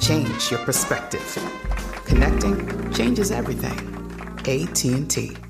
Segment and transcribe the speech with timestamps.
[0.00, 1.38] Change your perspective.
[2.06, 3.78] Connecting changes everything.
[4.46, 5.49] AT&T.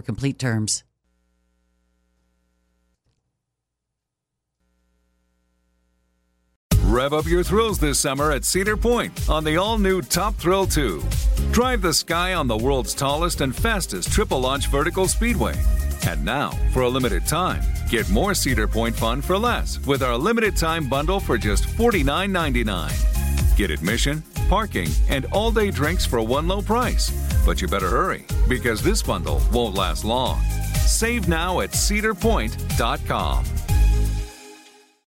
[0.01, 0.83] complete terms.
[6.91, 10.67] Rev up your thrills this summer at Cedar Point on the all new Top Thrill
[10.67, 11.01] 2.
[11.51, 15.53] Drive the sky on the world's tallest and fastest triple launch vertical speedway.
[16.05, 20.17] And now, for a limited time, get more Cedar Point fun for less with our
[20.17, 23.55] limited time bundle for just $49.99.
[23.55, 27.11] Get admission, parking, and all day drinks for one low price.
[27.45, 30.41] But you better hurry because this bundle won't last long.
[30.85, 33.45] Save now at cedarpoint.com.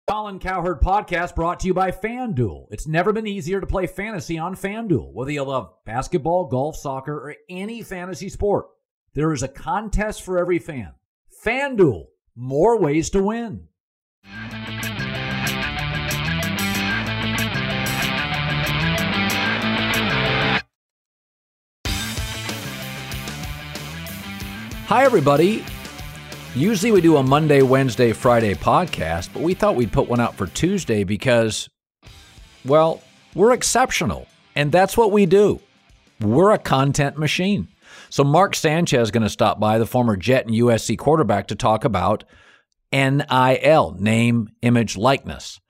[0.06, 2.66] Colin Cowherd podcast brought to you by FanDuel.
[2.70, 5.14] It's never been easier to play fantasy on FanDuel.
[5.14, 8.66] Whether you love basketball, golf, soccer, or any fantasy sport,
[9.14, 10.92] there is a contest for every fan.
[11.44, 13.68] FanDuel, more ways to win.
[24.88, 25.64] Hi, everybody.
[26.54, 30.34] Usually we do a Monday, Wednesday, Friday podcast, but we thought we'd put one out
[30.34, 31.70] for Tuesday because,
[32.66, 33.02] well,
[33.34, 34.26] we're exceptional.
[34.54, 35.58] And that's what we do.
[36.20, 37.68] We're a content machine.
[38.10, 41.54] So Mark Sanchez is going to stop by, the former Jet and USC quarterback, to
[41.54, 42.24] talk about
[42.92, 45.60] NIL, name, image, likeness.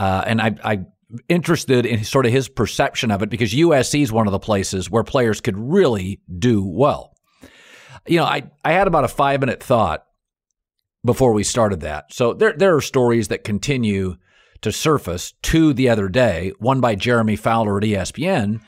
[0.00, 0.86] Uh, and I, I'm
[1.28, 4.90] interested in sort of his perception of it because USC is one of the places
[4.90, 7.13] where players could really do well.
[8.06, 10.06] You know, I, I had about a five minute thought
[11.04, 12.12] before we started that.
[12.12, 14.16] So there there are stories that continue
[14.62, 18.60] to surface to the other day, one by Jeremy Fowler at ESPN,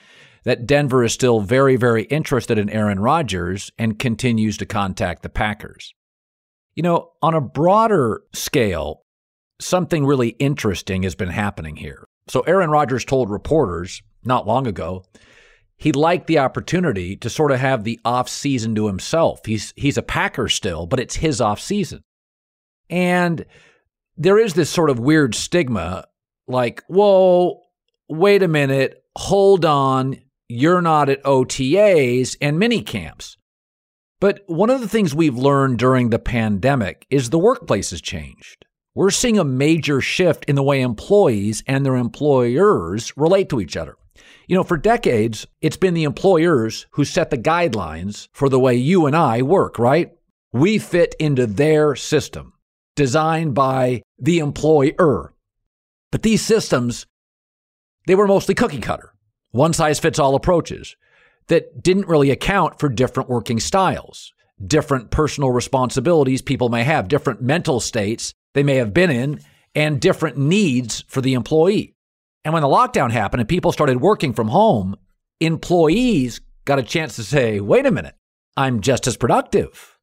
[0.45, 5.31] that Denver is still very, very interested in Aaron Rodgers and continues to contact the
[5.31, 5.95] Packers.
[6.75, 9.03] You know, on a broader scale,
[9.59, 12.05] something really interesting has been happening here.
[12.29, 15.05] So Aaron Rodgers told reporters not long ago
[15.77, 19.41] he liked the opportunity to sort of have the off season to himself.
[19.45, 22.03] He's he's a Packer still, but it's his off season.
[22.89, 23.45] And
[24.17, 26.07] there is this sort of weird stigma
[26.49, 27.61] like, whoa,
[28.09, 30.17] wait a minute, hold on,
[30.49, 33.37] you're not at OTAs and mini camps.
[34.21, 38.65] But one of the things we've learned during the pandemic is the workplace has changed.
[38.95, 43.77] We're seeing a major shift in the way employees and their employers relate to each
[43.77, 43.97] other.
[44.47, 48.77] You know, for decades, it's been the employers who set the guidelines for the way
[48.77, 50.13] you and I work, right?
[50.53, 52.53] We fit into their system
[52.95, 55.35] designed by the employer.
[56.13, 57.07] But these systems,
[58.07, 59.13] they were mostly cookie cutter,
[59.51, 60.97] one size fits all approaches
[61.49, 64.33] that didn't really account for different working styles,
[64.65, 69.41] different personal responsibilities people may have, different mental states they may have been in,
[69.75, 71.96] and different needs for the employee.
[72.47, 74.95] And when the lockdown happened and people started working from home,
[75.41, 78.15] employees got a chance to say, wait a minute,
[78.57, 79.99] I'm just as productive.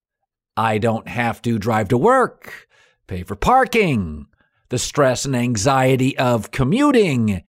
[0.58, 2.68] I don't have to drive to work,
[3.08, 4.26] pay for parking,
[4.68, 7.44] the stress and anxiety of commuting.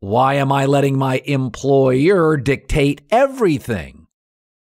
[0.00, 4.08] Why am I letting my employer dictate everything?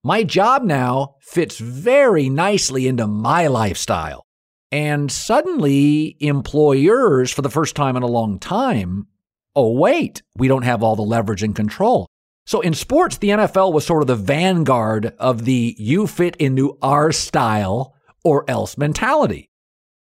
[0.01, 4.23] My job now fits very nicely into my lifestyle.
[4.71, 9.07] And suddenly, employers, for the first time in a long time,
[9.55, 12.07] oh, wait, we don't have all the leverage and control.
[12.45, 16.77] So in sports, the NFL was sort of the vanguard of the you fit into
[16.81, 19.49] our style or else mentality.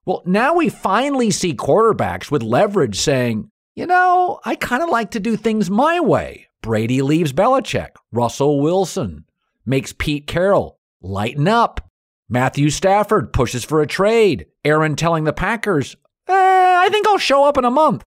[0.06, 5.12] Well, now we finally see quarterbacks with leverage saying, you know, I kind of like
[5.12, 6.48] to do things my way.
[6.62, 7.90] Brady leaves Belichick.
[8.12, 9.26] Russell Wilson
[9.66, 11.90] makes Pete Carroll lighten up.
[12.30, 14.48] Matthew Stafford pushes for a trade.
[14.66, 15.96] Aaron telling the Packers,
[16.28, 18.04] eh, I think I'll show up in a month.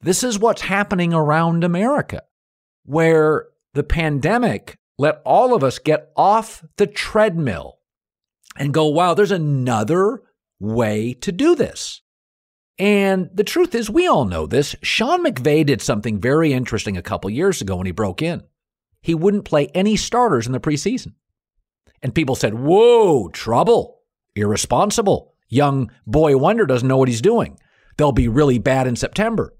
[0.00, 2.22] This is what's happening around America,
[2.84, 7.78] where the pandemic let all of us get off the treadmill
[8.56, 10.22] and go, wow, there's another
[10.58, 12.00] way to do this.
[12.78, 14.76] And the truth is, we all know this.
[14.82, 18.42] Sean McVay did something very interesting a couple years ago when he broke in.
[19.00, 21.14] He wouldn't play any starters in the preseason.
[22.02, 24.00] And people said, whoa, trouble,
[24.34, 25.34] irresponsible.
[25.48, 27.58] Young boy wonder doesn't know what he's doing.
[27.96, 29.54] They'll be really bad in September.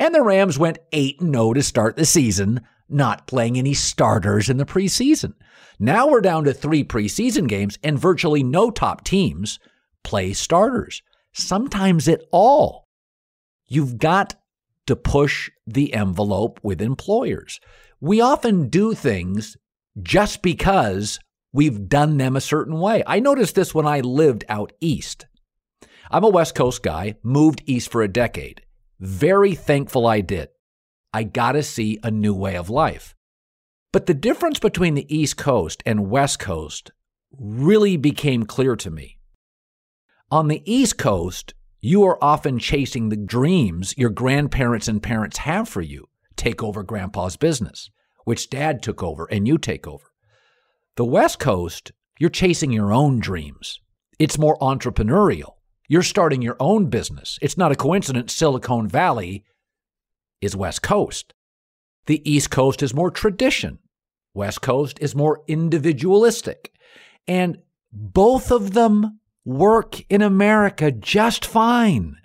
[0.00, 4.56] And the Rams went 8 0 to start the season, not playing any starters in
[4.56, 5.34] the preseason.
[5.78, 9.60] Now we're down to three preseason games, and virtually no top teams
[10.02, 11.02] play starters,
[11.34, 12.88] sometimes at all.
[13.68, 14.36] You've got
[14.86, 17.60] to push the envelope with employers.
[18.00, 19.58] We often do things
[20.02, 21.20] just because
[21.52, 23.02] we've done them a certain way.
[23.06, 25.26] I noticed this when I lived out east.
[26.10, 28.62] I'm a West Coast guy, moved east for a decade.
[29.00, 30.50] Very thankful I did.
[31.12, 33.16] I got to see a new way of life.
[33.92, 36.92] But the difference between the East Coast and West Coast
[37.32, 39.18] really became clear to me.
[40.30, 45.66] On the East Coast, you are often chasing the dreams your grandparents and parents have
[45.66, 46.08] for you.
[46.36, 47.90] Take over grandpa's business,
[48.24, 50.12] which dad took over and you take over.
[50.96, 53.80] The West Coast, you're chasing your own dreams.
[54.18, 55.54] It's more entrepreneurial.
[55.90, 57.36] You're starting your own business.
[57.42, 59.44] It's not a coincidence Silicon Valley
[60.40, 61.34] is West Coast.
[62.06, 63.80] The East Coast is more tradition.
[64.32, 66.72] West Coast is more individualistic.
[67.26, 67.58] And
[67.92, 72.18] both of them work in America just fine.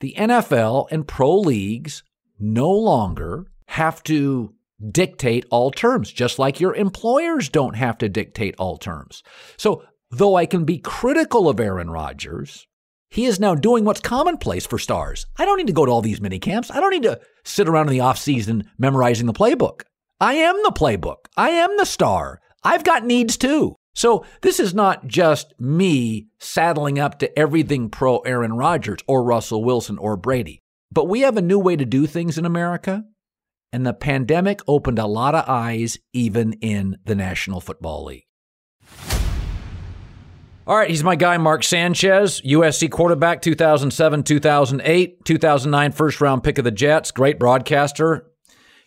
[0.00, 2.02] The NFL and pro leagues
[2.40, 4.54] no longer have to
[4.90, 9.22] dictate all terms, just like your employers don't have to dictate all terms.
[9.58, 9.84] So,
[10.16, 12.66] though I can be critical of Aaron Rodgers,
[13.10, 15.26] he is now doing what's commonplace for stars.
[15.38, 16.70] I don't need to go to all these mini camps.
[16.70, 19.82] I don't need to sit around in the offseason memorizing the playbook.
[20.20, 21.26] I am the playbook.
[21.36, 22.40] I am the star.
[22.62, 23.76] I've got needs too.
[23.94, 29.62] So this is not just me saddling up to everything pro Aaron Rodgers or Russell
[29.62, 30.60] Wilson or Brady.
[30.90, 33.04] But we have a new way to do things in America.
[33.72, 38.23] And the pandemic opened a lot of eyes, even in the National Football League.
[40.66, 46.56] All right, he's my guy, Mark Sanchez, USC quarterback, 2007, 2008, 2009 first round pick
[46.56, 48.30] of the Jets, great broadcaster.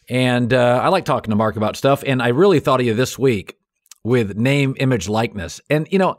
[0.10, 2.04] And uh, I like talking to Mark about stuff.
[2.08, 3.60] And I really thought of you this week
[4.04, 5.62] with name, image, likeness.
[5.70, 6.18] And, you know,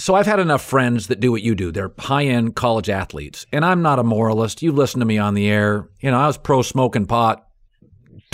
[0.00, 1.70] so I've had enough friends that do what you do.
[1.70, 3.46] They're high end college athletes.
[3.52, 4.62] And I'm not a moralist.
[4.62, 5.88] You listen to me on the air.
[6.00, 7.45] You know, I was pro smoking pot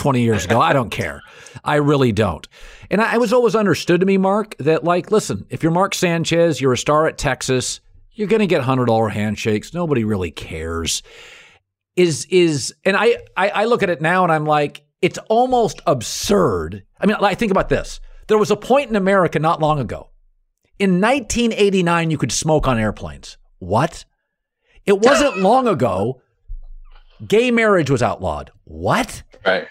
[0.03, 0.61] 20 years ago.
[0.61, 1.23] I don't care.
[1.63, 2.49] I really don't.
[2.91, 6.61] And I, was always understood to me, Mark, that like, listen, if you're Mark Sanchez,
[6.61, 9.73] you're a star at Texas, you're going to get $100 handshakes.
[9.73, 11.05] Nobody really cares.
[11.95, 15.81] Is, is, and I, I, I look at it now and I'm like, it's almost
[15.87, 16.83] absurd.
[16.99, 18.01] I mean, I think about this.
[18.27, 20.11] There was a point in America not long ago.
[20.81, 23.39] In 1989, you could smoke on airplanes.
[23.61, 24.05] What?
[24.85, 26.21] It wasn't long ago.
[27.25, 28.51] Gay marriage was outlawed.
[28.65, 29.23] What?
[29.47, 29.69] Right.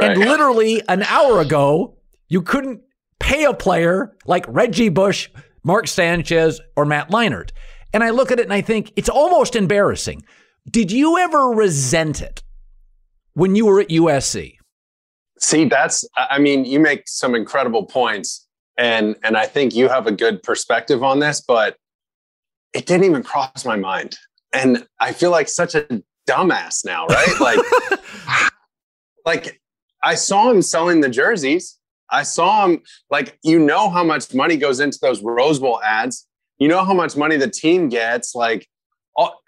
[0.00, 0.10] Right.
[0.12, 1.96] And literally an hour ago,
[2.28, 2.82] you couldn't
[3.20, 5.28] pay a player like Reggie Bush,
[5.62, 7.50] Mark Sanchez, or Matt Leinart.
[7.92, 10.24] And I look at it and I think it's almost embarrassing.
[10.70, 12.42] Did you ever resent it
[13.34, 14.56] when you were at USC?
[15.38, 18.46] See, that's I mean, you make some incredible points
[18.76, 21.76] and and I think you have a good perspective on this, but
[22.72, 24.16] it didn't even cross my mind.
[24.52, 25.86] And I feel like such a
[26.28, 27.40] dumbass now, right?
[27.40, 27.58] Like
[29.26, 29.60] like
[30.04, 31.78] I saw him selling the jerseys.
[32.10, 36.26] I saw him like you know how much money goes into those Rose Bowl ads.
[36.58, 38.68] You know how much money the team gets like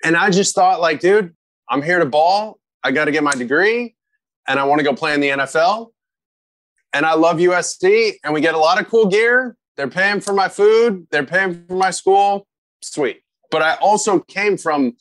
[0.04, 1.34] and I just thought like dude,
[1.68, 2.58] I'm here to ball.
[2.82, 3.94] I got to get my degree
[4.48, 5.88] and I want to go play in the NFL.
[6.92, 9.56] And I love USC and we get a lot of cool gear.
[9.76, 12.46] They're paying for my food, they're paying for my school.
[12.80, 13.20] Sweet.
[13.50, 14.96] But I also came from,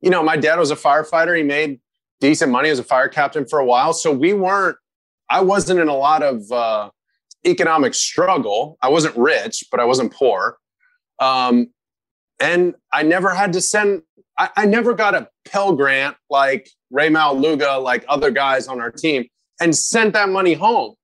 [0.00, 1.36] you know, my dad was a firefighter.
[1.36, 1.80] He made
[2.20, 3.92] decent money as a fire captain for a while.
[3.92, 4.76] So we weren't,
[5.32, 6.90] I wasn't in a lot of uh,
[7.46, 8.76] economic struggle.
[8.82, 10.58] I wasn't rich, but I wasn't poor.
[11.18, 11.68] Um,
[12.38, 14.02] and I never had to send,
[14.38, 18.90] I, I never got a Pell Grant, like Ray Maualuga, like other guys on our
[18.90, 19.26] team,
[19.58, 20.94] and sent that money home.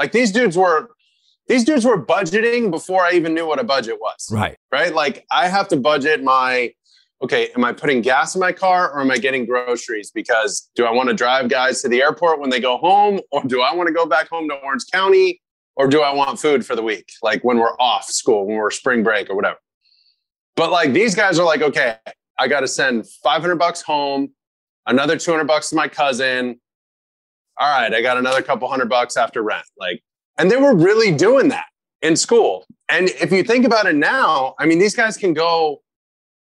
[0.00, 0.88] Like these dudes were,
[1.46, 4.28] these dudes were budgeting before I even knew what a budget was.
[4.32, 4.56] Right.
[4.72, 4.92] Right.
[4.92, 6.72] Like I have to budget my,
[7.22, 10.10] okay, am I putting gas in my car or am I getting groceries?
[10.10, 13.42] Because do I want to drive guys to the airport when they go home, or
[13.44, 15.40] do I want to go back home to Orange County,
[15.76, 18.70] or do I want food for the week, like when we're off school, when we're
[18.70, 19.58] spring break or whatever?
[20.56, 21.96] But like these guys are like, okay,
[22.38, 24.30] I got to send 500 bucks home,
[24.86, 26.60] another 200 bucks to my cousin.
[27.60, 29.64] All right, I got another couple hundred bucks after rent.
[29.76, 30.00] Like,
[30.38, 31.66] and they were really doing that
[32.02, 32.64] in school.
[32.88, 35.82] And if you think about it now, I mean, these guys can go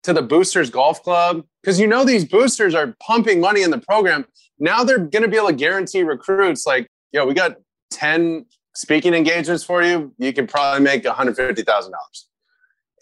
[0.04, 3.78] to the boosters golf club because you know these boosters are pumping money in the
[3.78, 4.26] program.
[4.60, 7.58] Now they're going to be able to guarantee recruits like, yo, we got
[7.92, 10.14] 10 speaking engagements for you.
[10.18, 11.92] You can probably make $150,000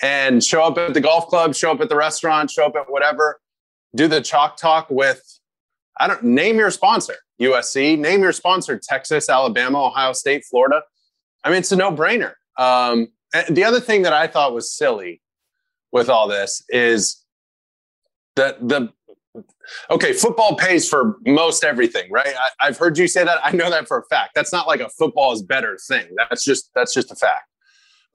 [0.02, 2.90] and show up at the golf club, show up at the restaurant, show up at
[2.90, 3.40] whatever,
[3.96, 5.22] do the chalk talk with,
[6.00, 10.82] I don't name your sponsor, USC, name your sponsor, Texas, Alabama, Ohio State, Florida.
[11.44, 12.34] I mean, it's a no brainer.
[12.58, 13.08] Um,
[13.50, 15.22] the other thing that I thought was silly
[15.92, 17.24] with all this is
[18.36, 18.92] that the
[19.90, 22.34] okay football pays for most everything right?
[22.62, 23.40] I, have heard you say that.
[23.44, 24.32] I know that for a fact.
[24.36, 26.08] That's not like a football is better thing.
[26.16, 27.50] That's just that's just a fact.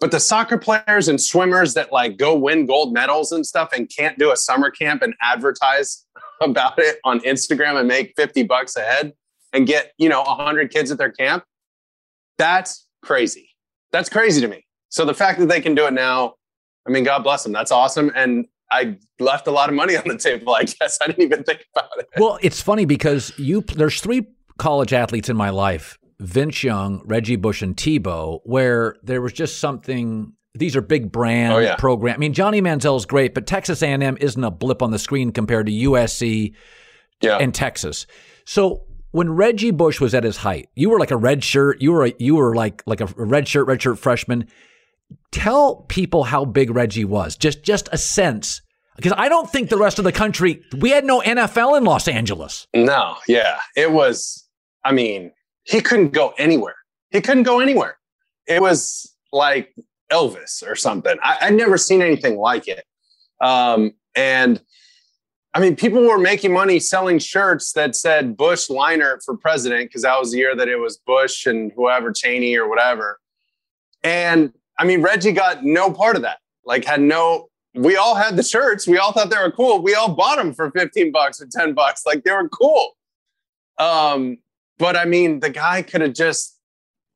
[0.02, 3.88] But the soccer players and swimmers that like go win gold medals and stuff and
[3.88, 6.04] can't do a summer camp and advertise
[6.40, 9.12] about it on Instagram and make 50 bucks a head
[9.52, 11.44] and get, you know, 100 kids at their camp,
[12.36, 13.50] that's crazy.
[13.92, 14.66] That's crazy to me.
[14.88, 16.34] So the fact that they can do it now,
[16.86, 17.52] I mean, God bless them.
[17.52, 18.10] That's awesome.
[18.14, 20.54] And I left a lot of money on the table.
[20.54, 22.08] I guess I didn't even think about it.
[22.16, 24.26] Well, it's funny because you there's three
[24.58, 29.58] college athletes in my life Vince Young, Reggie Bush, and Tebow, where there was just
[29.58, 30.32] something.
[30.54, 31.76] These are big brand oh, yeah.
[31.76, 32.14] program.
[32.14, 35.32] I mean, Johnny Manziel is great, but Texas A&M isn't a blip on the screen
[35.32, 36.54] compared to USC
[37.22, 37.38] yeah.
[37.38, 38.06] and Texas.
[38.44, 41.80] So when Reggie Bush was at his height, you were like a red shirt.
[41.80, 44.46] You were a, you were like like a red shirt, red shirt freshman.
[45.30, 47.36] Tell people how big Reggie was.
[47.36, 48.60] Just just a sense
[48.96, 50.62] because I don't think the rest of the country.
[50.78, 52.66] We had no NFL in Los Angeles.
[52.74, 54.46] No, yeah, it was.
[54.84, 55.32] I mean,
[55.64, 56.76] he couldn't go anywhere.
[57.10, 57.98] He couldn't go anywhere.
[58.46, 59.74] It was like
[60.10, 61.16] Elvis or something.
[61.22, 62.84] I, would never seen anything like it.
[63.40, 64.60] Um, and
[65.54, 70.02] I mean, people were making money selling shirts that said Bush Leinart for president because
[70.02, 73.18] that was the year that it was Bush and whoever Cheney or whatever.
[74.02, 76.38] And I mean, Reggie got no part of that.
[76.64, 77.48] Like, had no.
[77.74, 78.86] We all had the shirts.
[78.86, 79.82] We all thought they were cool.
[79.82, 82.04] We all bought them for fifteen bucks or ten bucks.
[82.04, 82.96] Like they were cool.
[83.78, 84.38] Um,
[84.78, 86.58] but I mean, the guy could have just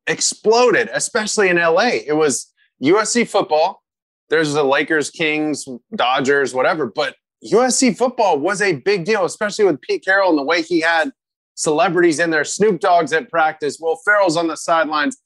[0.06, 1.90] exploded, especially in LA.
[2.06, 3.82] It was USC football.
[4.28, 6.86] There's the Lakers, Kings, Dodgers, whatever.
[6.86, 10.80] But USC football was a big deal, especially with Pete Carroll and the way he
[10.80, 11.10] had
[11.54, 12.44] celebrities in there.
[12.44, 15.16] Snoop Dogg's at practice, Will Ferrell's on the sidelines.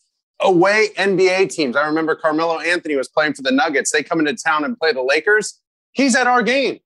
[0.43, 1.77] Away NBA teams.
[1.77, 3.91] I remember Carmelo Anthony was playing for the Nuggets.
[3.91, 5.61] They come into town and play the Lakers.
[5.93, 6.81] He's at our game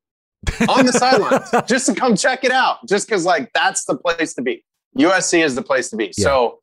[0.68, 4.34] on the sidelines just to come check it out, just because, like, that's the place
[4.34, 4.64] to be.
[4.98, 6.06] USC is the place to be.
[6.06, 6.24] Yeah.
[6.24, 6.58] So,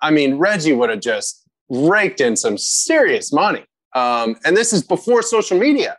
[0.00, 3.64] I mean, Reggie would have just raked in some serious money.
[3.94, 5.98] Um, and this is before social media.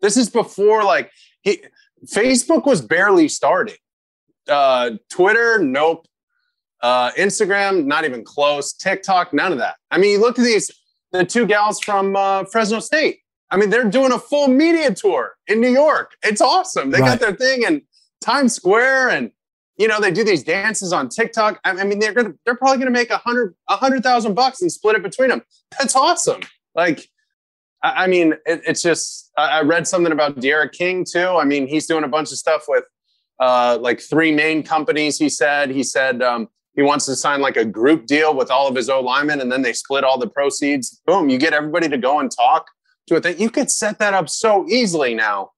[0.00, 1.10] This is before like
[1.42, 1.62] he,
[2.06, 3.76] Facebook was barely starting.
[4.48, 6.06] Uh, Twitter, nope.
[6.84, 8.74] Uh, Instagram, not even close.
[8.74, 9.76] TikTok, none of that.
[9.90, 10.70] I mean, you look at these
[11.12, 13.20] the two gals from uh, Fresno State.
[13.50, 16.10] I mean, they're doing a full media tour in New York.
[16.22, 16.90] It's awesome.
[16.90, 17.18] They right.
[17.18, 17.80] got their thing in
[18.20, 19.30] Times Square and
[19.78, 21.58] you know, they do these dances on TikTok.
[21.64, 24.60] I, I mean, they're gonna they're probably gonna make a hundred a hundred thousand bucks
[24.60, 25.42] and split it between them.
[25.78, 26.42] That's awesome.
[26.74, 27.08] Like,
[27.82, 31.26] I, I mean, it, it's just I, I, read something about D'Eriq King too.
[31.26, 32.84] I mean, he's doing a bunch of stuff with
[33.40, 35.18] uh, like three main companies.
[35.18, 38.68] He said he said um, he wants to sign like a group deal with all
[38.68, 41.00] of his O linemen, and then they split all the proceeds.
[41.06, 42.66] Boom, you get everybody to go and talk
[43.06, 43.38] to it.
[43.38, 45.50] You could set that up so easily now.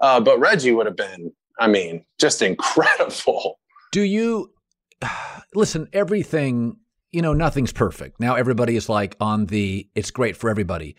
[0.00, 3.58] Uh, but Reggie would have been, I mean, just incredible.
[3.92, 4.52] Do you
[5.54, 5.88] listen?
[5.92, 6.78] Everything,
[7.12, 8.20] you know, nothing's perfect.
[8.20, 10.96] Now everybody is like on the it's great for everybody.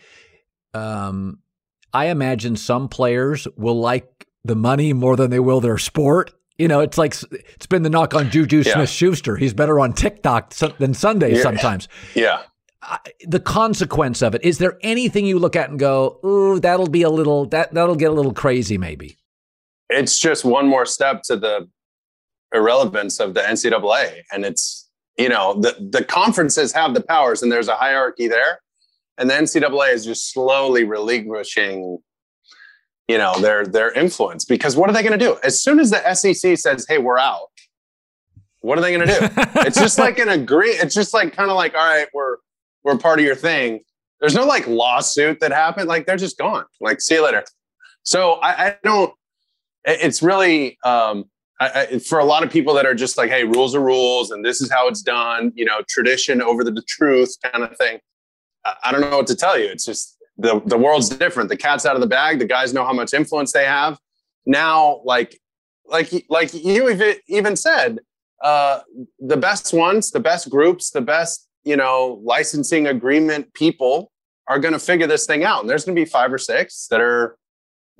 [0.72, 1.40] Um,
[1.92, 6.32] I imagine some players will like the money more than they will their sport.
[6.58, 8.74] You know, it's like it's been the knock on Juju yeah.
[8.74, 9.36] Smith Schuster.
[9.36, 11.42] He's better on TikTok than Sunday yeah.
[11.42, 11.88] sometimes.
[12.14, 12.42] Yeah.
[13.26, 17.02] the consequence of it is there anything you look at and go, "Ooh, that'll be
[17.02, 19.18] a little that that'll get a little crazy maybe."
[19.90, 21.68] It's just one more step to the
[22.52, 24.22] irrelevance of the NCAA.
[24.32, 28.60] And it's, you know, the, the conferences have the powers and there's a hierarchy there.
[29.18, 31.98] And the NCAA is just slowly relinquishing
[33.08, 35.38] you know their their influence because what are they going to do?
[35.42, 37.48] As soon as the SEC says hey we're out
[38.60, 39.42] what are they going to do?
[39.66, 42.36] It's just like an agree it's just like kind of like all right we're
[42.84, 43.80] we're part of your thing.
[44.20, 46.64] There's no like lawsuit that happened like they're just gone.
[46.80, 47.44] Like see you later.
[48.02, 49.12] So I, I don't
[49.84, 51.24] it's really um
[51.58, 54.30] I, I, for a lot of people that are just like hey rules are rules
[54.30, 57.76] and this is how it's done you know tradition over the, the truth kind of
[57.78, 57.98] thing
[58.66, 59.66] I, I don't know what to tell you.
[59.66, 61.48] It's just the the world's different.
[61.48, 62.38] The cat's out of the bag.
[62.38, 63.98] The guys know how much influence they have.
[64.44, 65.40] Now, like
[65.86, 68.00] like like you even said,
[68.42, 68.80] uh,
[69.18, 74.12] the best ones, the best groups, the best you know licensing agreement people
[74.48, 75.60] are going to figure this thing out.
[75.60, 77.36] And there's going to be five or six that are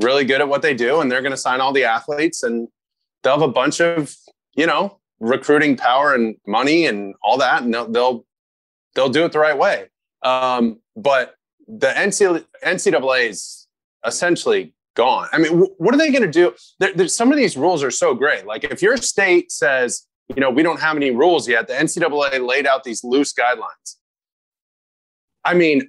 [0.00, 2.68] really good at what they do, and they're going to sign all the athletes, and
[3.22, 4.14] they'll have a bunch of
[4.54, 8.26] you know recruiting power and money and all that, and they'll they'll,
[8.94, 9.86] they'll do it the right way.
[10.22, 11.35] Um, but
[11.66, 13.66] the NCAA is
[14.04, 15.28] essentially gone.
[15.32, 16.54] I mean, what are they going to do?
[16.78, 18.46] There, some of these rules are so great.
[18.46, 22.44] Like if your state says, you know, we don't have any rules yet, the NCAA
[22.46, 23.96] laid out these loose guidelines.
[25.44, 25.88] I mean,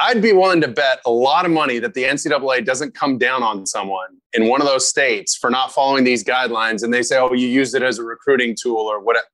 [0.00, 3.42] I'd be willing to bet a lot of money that the NCAA doesn't come down
[3.42, 7.18] on someone in one of those states for not following these guidelines and they say,
[7.18, 9.26] oh, you used it as a recruiting tool or whatever.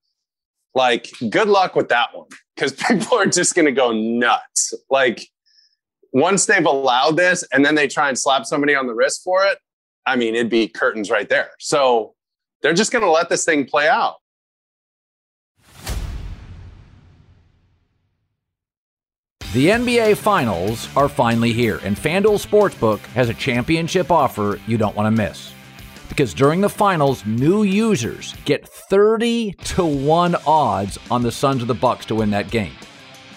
[0.75, 4.75] Like, good luck with that one because people are just going to go nuts.
[4.91, 5.29] Like,
[6.14, 9.44] once they've allowed this and then they try and slap somebody on the wrist for
[9.44, 9.59] it,
[10.06, 11.50] I mean, it'd be curtains right there.
[11.59, 12.14] So
[12.62, 14.16] they're just going to let this thing play out.
[19.52, 24.97] The NBA Finals are finally here, and FanDuel Sportsbook has a championship offer you don't
[24.97, 25.52] want to miss.
[26.09, 31.68] Because during the finals, new users get 30 to 1 odds on the Suns of
[31.68, 32.75] the Bucks to win that game.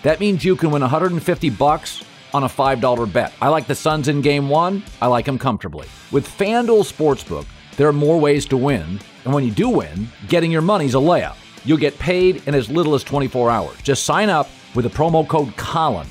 [0.03, 2.03] That means you can win 150 bucks
[2.33, 3.33] on a $5 bet.
[3.41, 4.83] I like the Suns in game one.
[5.01, 5.87] I like them comfortably.
[6.11, 8.99] With FanDuel Sportsbook, there are more ways to win.
[9.25, 11.35] And when you do win, getting your money's a layup.
[11.65, 13.77] You'll get paid in as little as 24 hours.
[13.81, 16.07] Just sign up with the promo code Colin.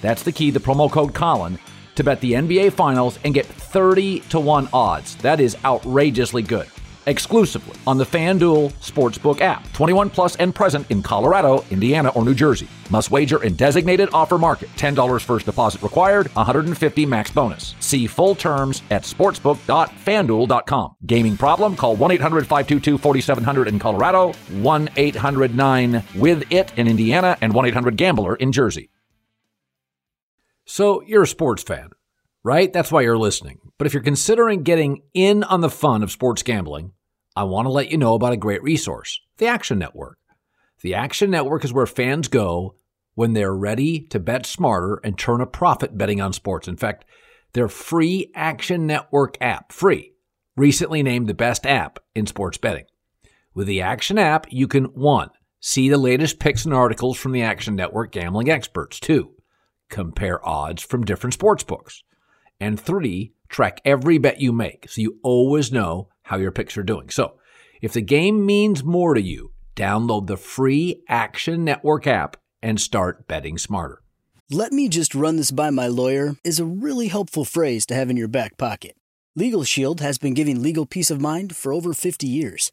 [0.00, 1.58] That's the key, the promo code Colin,
[1.94, 5.16] to bet the NBA Finals and get 30 to 1 odds.
[5.16, 6.68] That is outrageously good
[7.06, 9.70] exclusively on the FanDuel Sportsbook app.
[9.72, 12.68] 21 plus and present in Colorado, Indiana, or New Jersey.
[12.90, 14.68] Must wager in designated offer market.
[14.76, 17.74] $10 first deposit required, 150 max bonus.
[17.80, 20.94] See full terms at sportsbook.fanduel.com.
[21.06, 21.76] Gaming problem?
[21.76, 28.90] Call 1-800-522-4700 in Colorado, 1-800-9-WITH-IT in Indiana, and 1-800-GAMBLER in Jersey.
[30.64, 31.90] So, you're a sports fan,
[32.48, 32.72] right?
[32.72, 33.58] That's why you're listening.
[33.76, 36.92] But if you're considering getting in on the fun of sports gambling,
[37.36, 40.16] I want to let you know about a great resource the Action Network.
[40.80, 42.74] The Action Network is where fans go
[43.14, 46.66] when they're ready to bet smarter and turn a profit betting on sports.
[46.66, 47.04] In fact,
[47.52, 50.14] their free Action Network app, free,
[50.56, 52.86] recently named the best app in sports betting.
[53.52, 55.28] With the Action app, you can one,
[55.60, 59.34] see the latest picks and articles from the Action Network gambling experts, two,
[59.90, 62.02] compare odds from different sports books,
[62.60, 66.82] and three, track every bet you make so you always know how your picks are
[66.82, 67.10] doing.
[67.10, 67.38] So,
[67.80, 73.28] if the game means more to you, download the free Action Network app and start
[73.28, 74.02] betting smarter.
[74.50, 78.10] Let me just run this by my lawyer is a really helpful phrase to have
[78.10, 78.96] in your back pocket.
[79.36, 82.72] Legal Shield has been giving legal peace of mind for over 50 years.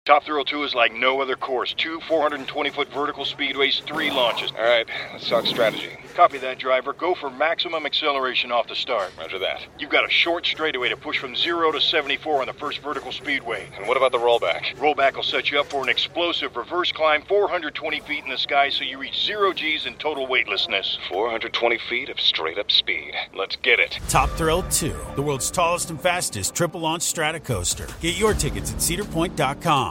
[0.03, 1.75] Top Thrill 2 is like no other course.
[1.77, 4.51] Two 420-foot vertical speedways, three launches.
[4.57, 5.95] All right, let's talk strategy.
[6.15, 6.91] Copy that, driver.
[6.91, 9.13] Go for maximum acceleration off the start.
[9.15, 9.63] Roger that.
[9.77, 13.11] You've got a short straightaway to push from 0 to 74 on the first vertical
[13.11, 13.69] speedway.
[13.77, 14.75] And what about the rollback?
[14.77, 18.37] Rollback will set you up for an explosive reverse reverse climb 420 feet in the
[18.37, 20.97] sky so you reach zero G's and total weightlessness.
[21.09, 23.13] 420 feet of straight up speed.
[23.35, 23.99] Let's get it.
[24.09, 27.87] Top Thrill 2, the world's tallest and fastest triple launch strata coaster.
[27.99, 29.90] Get your tickets at cedarpoint.com.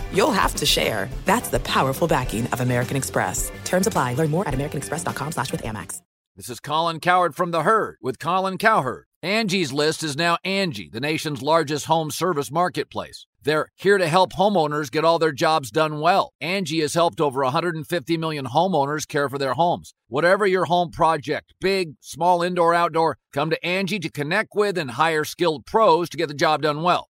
[0.13, 1.09] you'll have to share.
[1.25, 3.51] That's the powerful backing of American Express.
[3.65, 4.15] Terms apply.
[4.15, 6.01] Learn more at americanexpress.com slash with Amex.
[6.37, 9.05] This is Colin Cowherd from The Herd with Colin Cowherd.
[9.21, 13.27] Angie's List is now Angie, the nation's largest home service marketplace.
[13.43, 16.31] They're here to help homeowners get all their jobs done well.
[16.39, 19.93] Angie has helped over 150 million homeowners care for their homes.
[20.07, 24.91] Whatever your home project, big, small, indoor, outdoor, come to Angie to connect with and
[24.91, 27.09] hire skilled pros to get the job done well.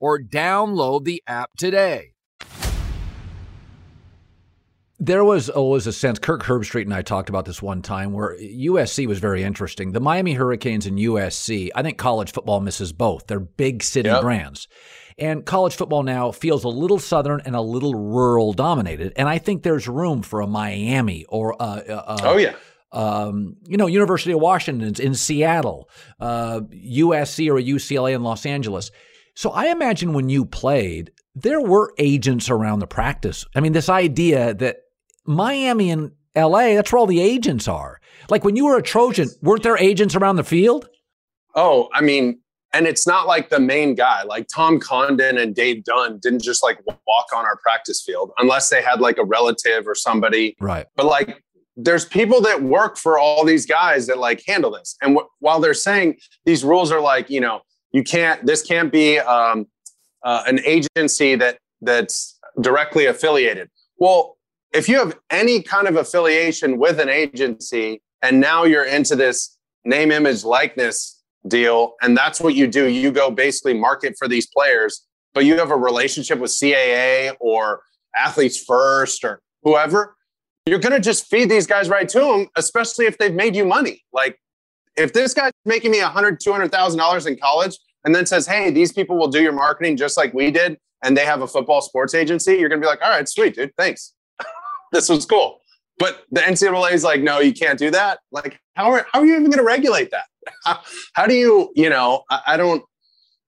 [0.00, 2.12] or download the app today.
[5.00, 8.38] There was always a sense, Kirk Herbstreit and I talked about this one time where
[8.38, 9.92] USC was very interesting.
[9.92, 13.26] The Miami Hurricanes and USC, I think college football misses both.
[13.26, 14.22] They're big city yep.
[14.22, 14.68] brands.
[15.18, 19.12] And college football now feels a little southern and a little rural dominated.
[19.16, 22.54] And I think there's room for a Miami or a, a, oh yeah.
[22.90, 28.46] Um, you know, University of Washington's in Seattle, uh, USC or a UCLA in Los
[28.46, 28.92] Angeles.
[29.34, 33.44] So I imagine when you played, there were agents around the practice.
[33.54, 34.78] I mean, this idea that
[35.26, 38.00] Miami and LA, that's where all the agents are.
[38.30, 40.88] Like when you were a Trojan, weren't there agents around the field?
[41.54, 42.40] Oh, I mean,
[42.72, 46.62] and it's not like the main guy, like Tom Condon and Dave Dunn didn't just
[46.62, 50.56] like walk on our practice field unless they had like a relative or somebody.
[50.60, 50.86] Right.
[50.96, 51.42] But like
[51.76, 54.96] there's people that work for all these guys that like handle this.
[55.02, 57.60] And w- while they're saying these rules are like, you know,
[57.94, 59.68] you can't, this can't be um,
[60.24, 63.70] uh, an agency that that's directly affiliated.
[63.98, 64.36] Well,
[64.72, 69.56] if you have any kind of affiliation with an agency and now you're into this
[69.84, 74.48] name, image, likeness deal, and that's what you do, you go basically market for these
[74.48, 77.82] players, but you have a relationship with CAA or
[78.16, 80.16] Athletes First or whoever,
[80.66, 83.64] you're going to just feed these guys right to them, especially if they've made you
[83.64, 84.02] money.
[84.12, 84.40] Like
[84.96, 88.26] if this guy's making me a hundred, two hundred thousand dollars in college, and then
[88.26, 91.42] says, "Hey, these people will do your marketing just like we did," and they have
[91.42, 94.14] a football sports agency, you're going to be like, "All right, sweet, dude, thanks."
[94.92, 95.60] this was cool.
[95.98, 98.18] But the NCAA is like, no, you can't do that.
[98.32, 100.24] Like, how are, how are you even going to regulate that?
[100.66, 100.80] How,
[101.14, 102.84] how do you, you know, I, I don't,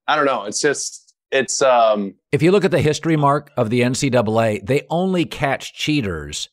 [0.09, 0.45] I don't know.
[0.45, 4.87] It's just, it's, um, if you look at the history mark of the NCAA, they
[4.89, 6.49] only catch cheaters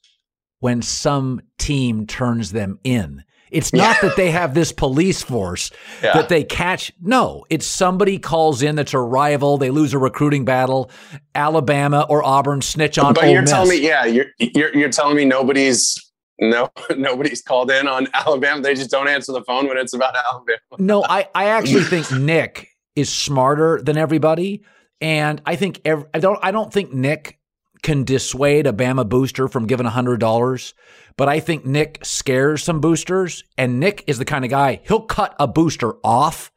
[0.60, 3.24] when some team turns them in.
[3.54, 6.14] It's not that they have this police force yeah.
[6.14, 6.92] that they catch.
[7.02, 9.58] No, it's somebody calls in that's a rival.
[9.58, 10.90] They lose a recruiting battle.
[11.36, 13.14] Alabama or Auburn snitch on.
[13.14, 13.52] Them But Ole you're Miss.
[13.52, 15.98] telling me, yeah, you're, you're you're telling me nobody's
[16.40, 18.62] no nobody's called in on Alabama.
[18.62, 20.60] They just don't answer the phone when it's about Alabama.
[20.80, 24.64] no, I I actually think Nick is smarter than everybody,
[25.02, 27.40] and I think every, I don't I don't think Nick
[27.82, 30.74] can dissuade a Bama booster from giving hundred dollars
[31.18, 35.02] but I think Nick scares some boosters, and Nick is the kind of guy he'll
[35.02, 36.52] cut a booster off.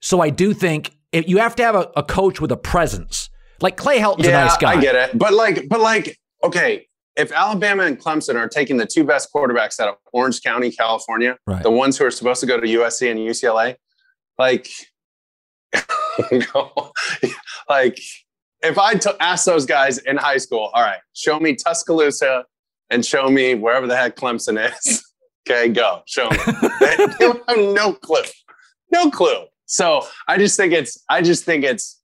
[0.00, 3.28] So I do think if you have to have a, a coach with a presence.
[3.60, 4.72] Like Clay Helton's yeah, a nice guy.
[4.72, 5.16] I get it.
[5.16, 9.78] But like, but like, okay, if Alabama and Clemson are taking the two best quarterbacks
[9.78, 11.62] out of Orange County, California, right.
[11.62, 13.76] the ones who are supposed to go to USC and UCLA,
[14.38, 14.68] like,
[17.68, 18.00] like
[18.62, 22.44] if I t- asked those guys in high school, all right, show me Tuscaloosa
[22.90, 25.04] and show me wherever the heck Clemson is.
[25.48, 26.36] okay, go show me.
[26.80, 28.22] they, they have no clue,
[28.90, 29.44] no clue.
[29.66, 32.00] So I just think it's, I just think it's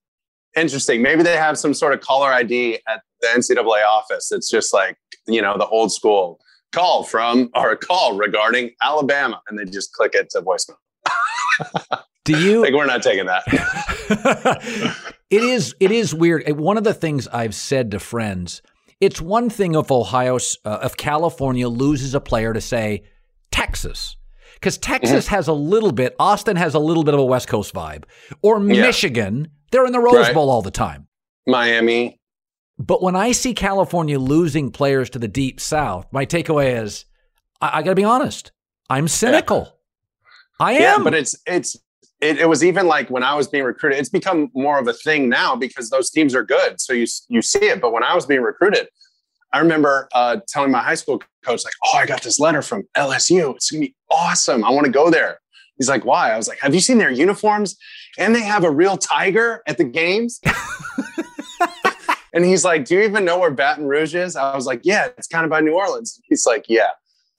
[0.57, 1.03] interesting.
[1.03, 4.33] Maybe they have some sort of caller ID at the NCAA office.
[4.33, 6.41] It's just like you know the old school
[6.73, 10.77] call from or a call regarding Alabama, and they just click it to voicemail.
[12.25, 12.61] Do you?
[12.61, 13.43] like we're not taking that.
[15.31, 15.75] it is.
[15.81, 16.51] It is weird.
[16.59, 18.61] One of the things I've said to friends
[19.01, 23.05] it's one thing if Ohio, uh, if California loses a player to say
[23.51, 24.17] Texas,
[24.55, 25.35] because Texas mm-hmm.
[25.35, 28.05] has a little bit, Austin has a little bit of a West Coast vibe,
[28.43, 28.83] or yeah.
[28.83, 30.35] Michigan, they're in the Rose right.
[30.35, 31.07] Bowl all the time.
[31.47, 32.21] Miami.
[32.79, 37.05] But when I see California losing players to the deep south, my takeaway is
[37.61, 38.53] I, I got to be honest.
[38.91, 39.79] I'm cynical.
[40.61, 40.67] Yeah.
[40.67, 40.81] I am.
[40.81, 41.77] Yeah, but it's it's
[42.20, 44.92] it, it, was even like when I was being recruited, it's become more of a
[44.92, 46.81] thing now because those teams are good.
[46.81, 47.81] So you you see it.
[47.81, 48.88] But when I was being recruited,
[49.52, 52.85] I remember uh, telling my high school coach, like, oh, I got this letter from
[52.96, 53.54] LSU.
[53.54, 54.64] It's gonna be awesome.
[54.64, 55.38] I want to go there.
[55.78, 56.33] He's like, why?
[56.33, 57.76] I was like, have you seen their uniforms?
[58.18, 60.40] And they have a real tiger at the games.
[62.35, 64.35] and he's like, do you even know where Baton Rouge is?
[64.35, 66.20] I was like, yeah, it's kind of by New Orleans.
[66.24, 66.90] He's like, yeah.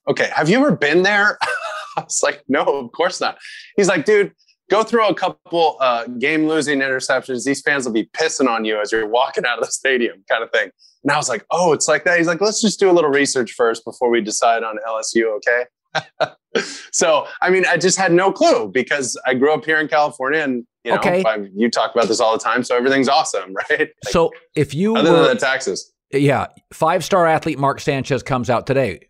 [0.07, 0.31] Okay.
[0.33, 1.37] Have you ever been there?
[1.97, 3.37] I was like, no, of course not.
[3.75, 4.31] He's like, dude,
[4.69, 7.43] go throw a couple uh, game losing interceptions.
[7.43, 10.43] These fans will be pissing on you as you're walking out of the stadium, kind
[10.43, 10.69] of thing.
[11.03, 12.17] And I was like, oh, it's like that.
[12.17, 16.33] He's like, let's just do a little research first before we decide on LSU, okay?
[16.91, 20.41] so, I mean, I just had no clue because I grew up here in California
[20.41, 21.23] and, you know, Okay.
[21.25, 22.63] I, you talk about this all the time.
[22.63, 23.89] So everything's awesome, right?
[24.09, 25.91] So if you Other were, than the taxes.
[26.11, 29.08] yeah, five star athlete Mark Sanchez comes out today.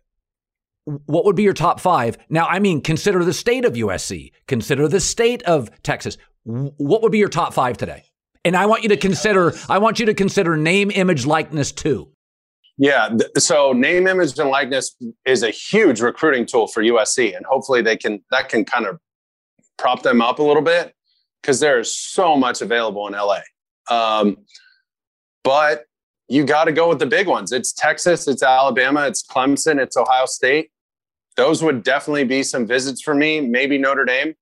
[0.84, 2.18] What would be your top five?
[2.28, 6.16] Now, I mean, consider the state of USC, consider the state of Texas.
[6.44, 8.04] What would be your top five today?
[8.44, 9.52] And I want you to consider.
[9.68, 12.10] I want you to consider name, image, likeness too.
[12.78, 13.10] Yeah.
[13.36, 17.98] So name, image, and likeness is a huge recruiting tool for USC, and hopefully they
[17.98, 18.98] can that can kind of
[19.76, 20.94] prop them up a little bit
[21.42, 23.40] because there is so much available in LA.
[23.90, 24.38] Um,
[25.44, 25.84] but
[26.30, 27.50] you got to go with the big ones.
[27.50, 30.70] It's Texas, it's Alabama, it's Clemson, it's Ohio State.
[31.36, 33.40] Those would definitely be some visits for me.
[33.40, 34.34] Maybe Notre Dame.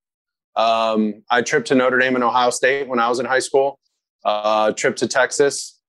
[0.55, 3.81] Um, I tripped to Notre Dame and Ohio State when I was in high school.
[4.23, 5.81] Uh, trip to Texas,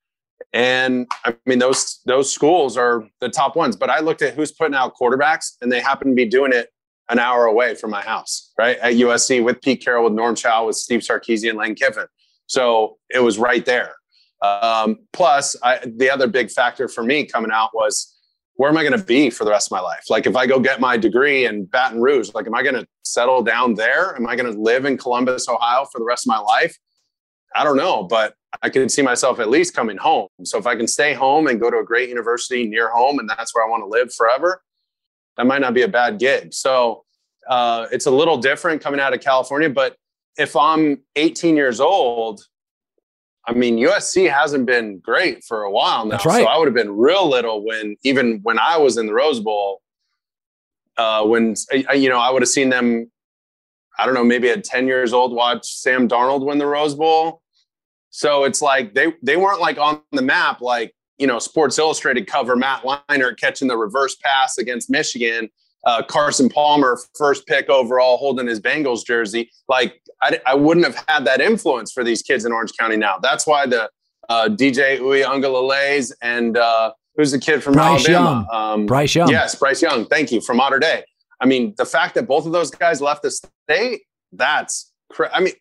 [0.54, 3.76] and I mean those those schools are the top ones.
[3.76, 6.70] But I looked at who's putting out quarterbacks, and they happen to be doing it
[7.10, 10.68] an hour away from my house, right at USC with Pete Carroll, with Norm Chow,
[10.68, 12.06] with Steve Sarkisian, Lane Kiffin.
[12.46, 13.96] So it was right there.
[14.42, 18.16] Um, plus, I, the other big factor for me coming out was
[18.56, 20.04] where am I going to be for the rest of my life?
[20.10, 22.86] Like, if I go get my degree in Baton Rouge, like, am I going to
[23.04, 24.16] settle down there?
[24.16, 26.78] Am I going to live in Columbus, Ohio for the rest of my life?
[27.56, 30.28] I don't know, but I can see myself at least coming home.
[30.44, 33.30] So if I can stay home and go to a great university near home, and
[33.30, 34.62] that's where I want to live forever,
[35.38, 36.54] that might not be a bad gig.
[36.54, 37.06] So
[37.50, 39.70] uh, it's a little different coming out of California.
[39.70, 39.96] But
[40.38, 42.42] if I'm 18 years old,
[43.50, 46.12] I mean, USC hasn't been great for a while now.
[46.12, 46.44] That's right.
[46.44, 49.40] So I would have been real little when, even when I was in the Rose
[49.40, 49.82] Bowl,
[50.98, 53.10] uh, when, uh, you know, I would have seen them,
[53.98, 57.42] I don't know, maybe at 10 years old, watch Sam Darnold win the Rose Bowl.
[58.12, 62.28] So it's like they, they weren't like on the map, like, you know, Sports Illustrated
[62.28, 65.50] cover Matt Leinart catching the reverse pass against Michigan.
[65.86, 69.50] Uh, Carson Palmer, first pick overall, holding his Bengals jersey.
[69.68, 73.18] Like, I, I wouldn't have had that influence for these kids in Orange County now.
[73.22, 73.90] That's why the
[74.28, 78.48] uh, DJ Uiagalelei and uh, who's the kid from Bryce Alabama?
[78.52, 79.30] Um, Bryce Young.
[79.30, 80.06] Yes, Bryce Young.
[80.06, 81.04] Thank you from Mater Dei.
[81.42, 84.02] I mean, the fact that both of those guys left the state,
[84.34, 85.54] that's, cra- I mean,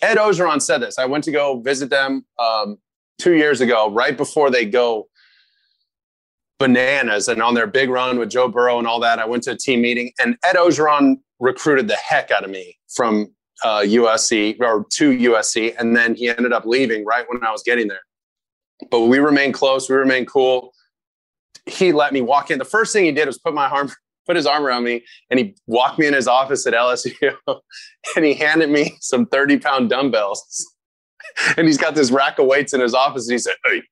[0.00, 0.98] Ed Orgeron said this.
[0.98, 2.78] I went to go visit them um,
[3.18, 5.08] two years ago, right before they go
[6.58, 9.18] bananas and on their big run with Joe Burrow and all that.
[9.18, 12.76] I went to a team meeting, and Ed Orgeron recruited the heck out of me
[12.94, 13.32] from
[13.64, 17.62] uh, USC or to USC, and then he ended up leaving right when I was
[17.62, 18.00] getting there.
[18.90, 19.88] But we remained close.
[19.88, 20.72] We remained cool.
[21.66, 22.58] He let me walk in.
[22.58, 23.90] The first thing he did was put my arm,
[24.26, 27.12] put his arm around me, and he walked me in his office at LSU,
[28.16, 30.66] and he handed me some thirty pound dumbbells.
[31.56, 33.82] and he's got this rack of weights in his office, and he said, "Hey,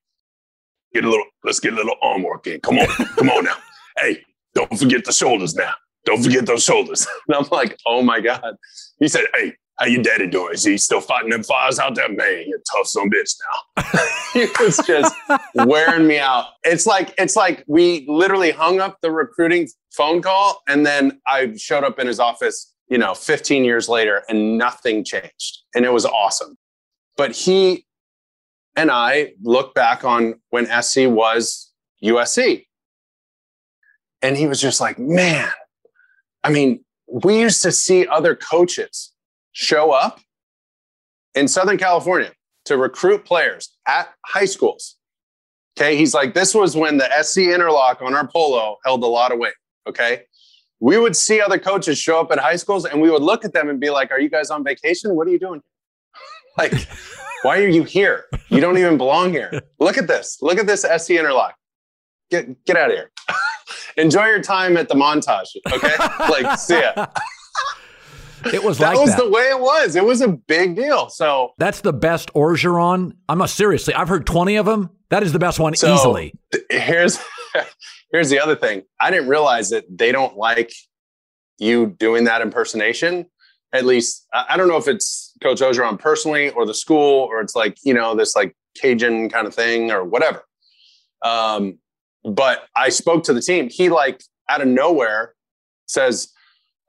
[0.97, 1.25] get a little.
[1.43, 2.59] Let's get a little arm work in.
[2.61, 3.55] Come on, come on now.
[3.99, 4.19] Hey,
[4.53, 5.73] don't forget the shoulders now.
[6.05, 8.55] Don't forget those shoulders." And I'm like, "Oh my god."
[8.99, 10.55] He said, "Hey." How your daddy doing?
[10.55, 12.09] Is he still fighting them fires out there?
[12.09, 13.35] Man, you're tough son bitch
[13.77, 13.83] now.
[14.33, 15.13] he was just
[15.53, 16.45] wearing me out.
[16.63, 21.53] It's like it's like we literally hung up the recruiting phone call and then I
[21.57, 25.59] showed up in his office, you know, 15 years later and nothing changed.
[25.75, 26.57] And it was awesome.
[27.15, 27.85] But he
[28.77, 32.67] and I look back on when SC was USC.
[34.21, 35.49] And he was just like, man,
[36.43, 39.13] I mean, we used to see other coaches
[39.51, 40.19] show up
[41.33, 42.31] in Southern California
[42.65, 44.95] to recruit players at high schools.
[45.77, 45.95] Okay.
[45.95, 49.39] He's like, this was when the SC interlock on our polo held a lot of
[49.39, 49.53] weight.
[49.87, 50.23] Okay.
[50.79, 53.53] We would see other coaches show up at high schools and we would look at
[53.53, 55.15] them and be like, are you guys on vacation?
[55.15, 55.61] What are you doing?
[56.57, 56.73] like,
[57.43, 58.25] why are you here?
[58.49, 59.61] You don't even belong here.
[59.79, 60.37] Look at this.
[60.41, 61.55] Look at this SC interlock.
[62.31, 63.11] Get, get out of here.
[63.97, 65.47] Enjoy your time at the montage.
[65.71, 65.93] Okay.
[66.29, 67.07] like, see ya.
[68.53, 69.23] It was that like was that.
[69.23, 69.95] the way it was.
[69.95, 71.09] It was a big deal.
[71.09, 73.13] So That's the best Orgeron.
[73.27, 73.93] I'm not seriously.
[73.93, 74.89] I've heard 20 of them.
[75.09, 76.33] That is the best one So easily.
[76.51, 77.19] th- here's
[78.11, 78.83] here's the other thing.
[79.01, 80.71] I didn't realize that they don't like
[81.57, 83.25] you doing that impersonation.
[83.73, 87.41] At least I I don't know if it's Coach Orgeron personally or the school or
[87.41, 90.43] it's like you know this like Cajun kind of thing or whatever.
[91.23, 91.79] Um,
[92.23, 93.69] but I spoke to the team.
[93.69, 95.33] He like out of nowhere
[95.87, 96.29] says,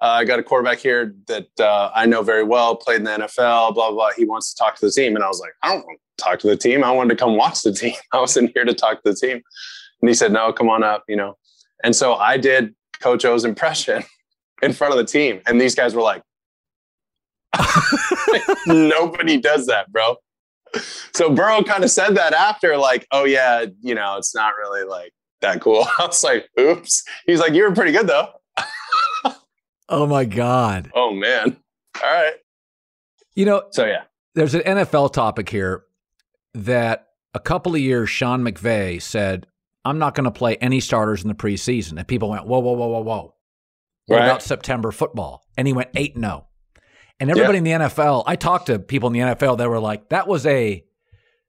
[0.01, 3.11] uh, I got a quarterback here that uh, I know very well, played in the
[3.11, 5.17] NFL, blah, blah, He wants to talk to the team.
[5.17, 6.85] And I was like, I don't want to talk to the team.
[6.85, 7.95] I wanted to come watch the team.
[8.13, 9.43] I wasn't here to talk to the team.
[10.01, 11.37] And he said, No, come on up, you know.
[11.83, 14.05] And so I did Coach O's impression
[14.63, 15.41] in front of the team.
[15.47, 16.23] And these guys were like,
[18.67, 20.17] Nobody does that, bro.
[21.15, 24.85] So Burrow kind of said that after, like, oh yeah, you know, it's not really
[24.85, 25.87] like that cool.
[25.99, 27.05] I was like, oops.
[27.27, 28.29] He's like, you were pretty good though.
[29.89, 30.91] oh my God.
[30.95, 31.57] Oh man.
[32.03, 32.35] All right.
[33.35, 34.03] You know, so yeah.
[34.35, 35.85] There's an NFL topic here
[36.55, 39.47] that a couple of years Sean McVay said,
[39.85, 41.99] I'm not going to play any starters in the preseason.
[41.99, 43.35] And people went, whoa, whoa, whoa, whoa, whoa.
[44.07, 44.25] What right.
[44.25, 45.45] about September football?
[45.57, 46.48] And he went 8 0.
[47.21, 47.77] And everybody yeah.
[47.77, 50.47] in the NFL, I talked to people in the NFL that were like, that was
[50.47, 50.85] a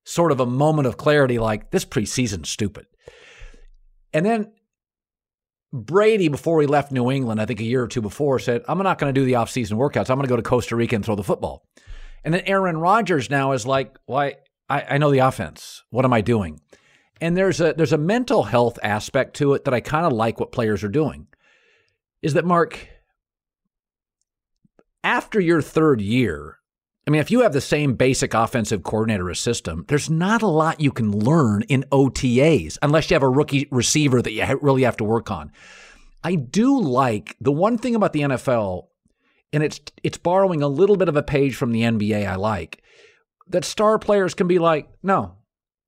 [0.04, 2.88] sort of a moment of clarity, like, this preseason's stupid.
[4.14, 4.52] And then
[5.72, 8.80] Brady, before he left New England, I think a year or two before, said, I'm
[8.80, 10.10] not going to do the offseason workouts.
[10.10, 11.68] I'm going to go to Costa Rica and throw the football.
[12.24, 14.26] And then Aaron Rodgers now is like, why?
[14.26, 14.36] Well,
[14.70, 15.84] I, I know the offense.
[15.90, 16.60] What am I doing?
[17.22, 20.40] And there's a there's a mental health aspect to it that I kind of like
[20.40, 21.28] what players are doing.
[22.22, 22.88] Is that Mark?
[25.04, 26.60] After your third year,
[27.08, 30.48] I mean, if you have the same basic offensive coordinator as system, there's not a
[30.48, 34.84] lot you can learn in OTAs unless you have a rookie receiver that you really
[34.84, 35.52] have to work on.
[36.24, 38.88] I do like the one thing about the NFL,
[39.54, 42.28] and it's it's borrowing a little bit of a page from the NBA.
[42.28, 42.84] I like
[43.48, 45.36] that star players can be like, no,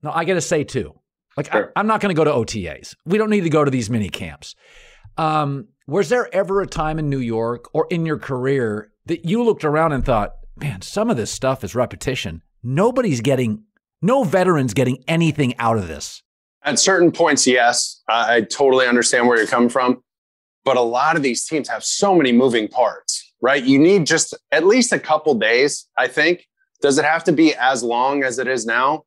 [0.02, 0.96] no, I got to say too.
[1.38, 1.72] Like sure.
[1.76, 2.96] I, am not going to go to OTAs.
[3.06, 4.56] We don't need to go to these mini camps.
[5.18, 9.44] Um, was there ever a time in New York or in your career that you
[9.44, 12.44] looked around and thought, man, some of this stuff is repetition.
[12.64, 13.64] Nobody's getting,
[14.02, 16.22] no veterans getting anything out of this.
[16.64, 20.04] At certain points, yes, I totally understand where you're coming from.
[20.64, 23.64] But a lot of these teams have so many moving parts, right?
[23.64, 26.48] You need just at least a couple days, I think.
[26.82, 29.04] Does it have to be as long as it is now?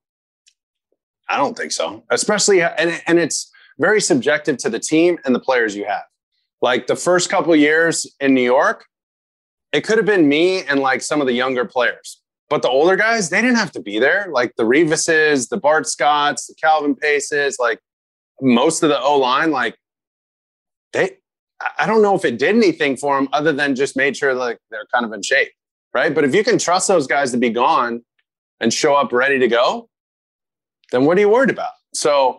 [1.29, 2.03] I don't think so.
[2.11, 6.03] Especially, and, and it's very subjective to the team and the players you have.
[6.61, 8.87] Like the first couple years in New York,
[9.75, 12.23] it could have been me and like some of the younger players.
[12.49, 14.29] But the older guys, they didn't have to be there.
[14.31, 17.81] Like the Revises, the Bart Scotts, the Calvin Paces, like
[18.41, 19.77] most of the O line, like
[20.93, 21.17] they,
[21.77, 24.59] I don't know if it did anything for them other than just made sure like
[24.71, 25.51] they're kind of in shape,
[25.93, 26.15] right?
[26.15, 28.05] But if you can trust those guys to be gone
[28.61, 29.89] and show up ready to go,
[30.93, 31.73] then what are you worried about?
[31.95, 32.39] So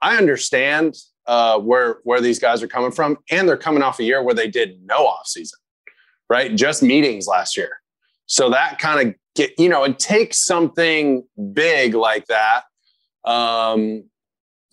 [0.00, 0.96] I understand
[1.28, 4.34] uh, where where these guys are coming from, and they're coming off a year where
[4.34, 5.60] they did no off season
[6.32, 6.56] right?
[6.56, 7.82] Just meetings last year.
[8.24, 12.62] So that kind of get, you know, it takes something big like that,
[13.26, 14.04] um,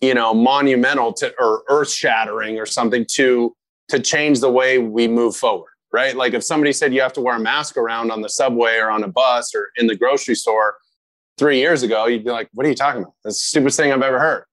[0.00, 3.54] you know, monumental to or earth shattering or something to
[3.88, 6.16] to change the way we move forward, right?
[6.16, 8.90] Like if somebody said you have to wear a mask around on the subway or
[8.90, 10.76] on a bus or in the grocery store
[11.36, 13.12] three years ago, you'd be like, "What are you talking about?
[13.22, 14.44] That's the stupidest thing I've ever heard."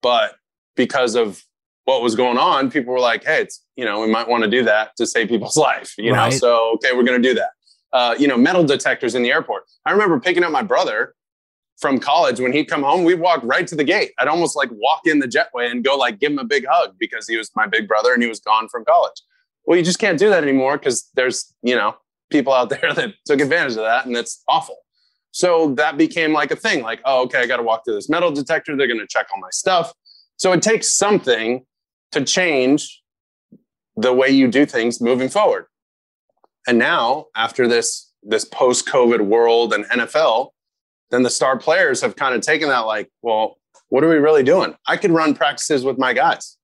[0.00, 0.36] But
[0.76, 1.42] because of
[1.84, 4.50] what was going on, people were like, "Hey, it's you know we might want to
[4.50, 6.30] do that to save people's life." You right.
[6.30, 7.50] know, so okay, we're going to do that.
[7.92, 9.64] Uh, you know, metal detectors in the airport.
[9.84, 11.14] I remember picking up my brother
[11.78, 13.04] from college when he'd come home.
[13.04, 14.12] We'd walk right to the gate.
[14.18, 16.94] I'd almost like walk in the jetway and go like give him a big hug
[16.98, 19.20] because he was my big brother and he was gone from college.
[19.66, 21.96] Well, you just can't do that anymore because there's you know
[22.30, 24.76] people out there that took advantage of that, and it's awful.
[25.32, 26.82] So that became like a thing.
[26.82, 28.76] Like, oh, okay, I got to walk through this metal detector.
[28.76, 29.92] They're going to check all my stuff.
[30.36, 31.64] So it takes something
[32.12, 33.02] to change
[33.96, 35.66] the way you do things moving forward.
[36.66, 40.50] And now, after this this post COVID world and NFL,
[41.10, 44.44] then the star players have kind of taken that like, well, what are we really
[44.44, 44.74] doing?
[44.86, 46.56] I could run practices with my guys.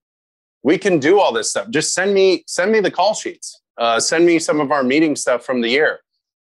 [0.63, 1.69] We can do all this stuff.
[1.71, 3.61] Just send me send me the call sheets.
[3.77, 6.01] Uh, send me some of our meeting stuff from the year.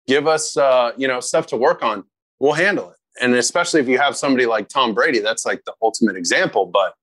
[0.07, 2.05] Give us uh, you know stuff to work on.
[2.41, 2.97] We'll handle it.
[3.21, 6.67] And especially if you have somebody like Tom Brady, that's like the ultimate example.
[6.67, 6.95] But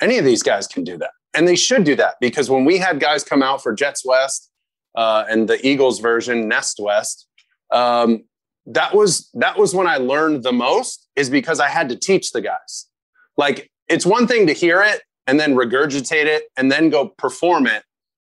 [0.00, 2.78] any of these guys can do that and they should do that because when we
[2.78, 4.50] had guys come out for Jets West
[4.94, 7.26] uh, and the Eagles version Nest West,
[7.70, 8.24] um,
[8.66, 11.08] that was that was when I learned the most.
[11.16, 12.88] Is because I had to teach the guys.
[13.36, 17.66] Like it's one thing to hear it and then regurgitate it and then go perform
[17.66, 17.82] it,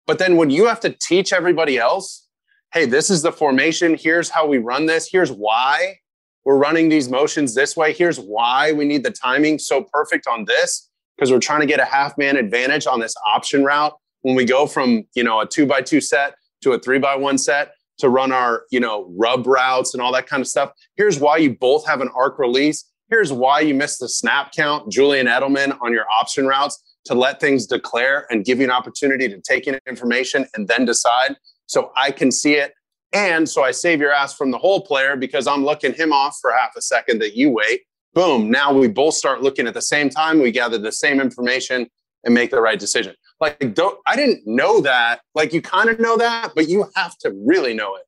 [0.05, 2.28] but then when you have to teach everybody else,
[2.74, 3.95] hey, this is the formation.
[3.99, 5.09] Here's how we run this.
[5.11, 5.97] Here's why
[6.45, 7.93] we're running these motions this way.
[7.93, 11.80] Here's why we need the timing so perfect on this because we're trying to get
[11.80, 15.47] a half man advantage on this option route when we go from you know a
[15.47, 19.11] two by two set to a three by one set to run our you know
[19.18, 22.39] rub routes and all that kind of stuff here's why you both have an arc
[22.39, 27.15] release here's why you missed the snap count julian edelman on your option routes to
[27.15, 31.36] let things declare and give you an opportunity to take in information and then decide
[31.65, 32.74] so I can see it.
[33.13, 36.38] And so I save your ass from the whole player because I'm looking him off
[36.41, 37.82] for half a second that you wait.
[38.18, 38.49] Boom.
[38.49, 40.41] Now we both start looking at the same time.
[40.41, 41.88] We gather the same information
[42.24, 43.13] and make the right decision.
[43.39, 45.22] Like, don't, I didn't know that.
[45.36, 48.01] Like, you kind of know that, but you have to really know it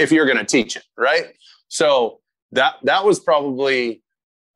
[0.00, 0.84] if you're going to teach it.
[0.96, 1.34] Right.
[1.66, 2.20] So
[2.52, 4.00] that, that was probably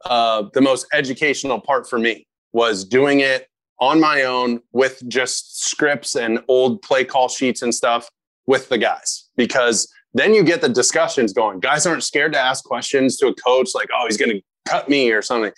[0.05, 3.49] uh, the most educational part for me was doing it
[3.81, 8.09] on my own with just scripts and old play call sheets and stuff
[8.47, 11.59] with the guys because then you get the discussions going.
[11.59, 14.89] Guys aren't scared to ask questions to a coach like, oh, he's going to cut
[14.89, 15.53] me or something.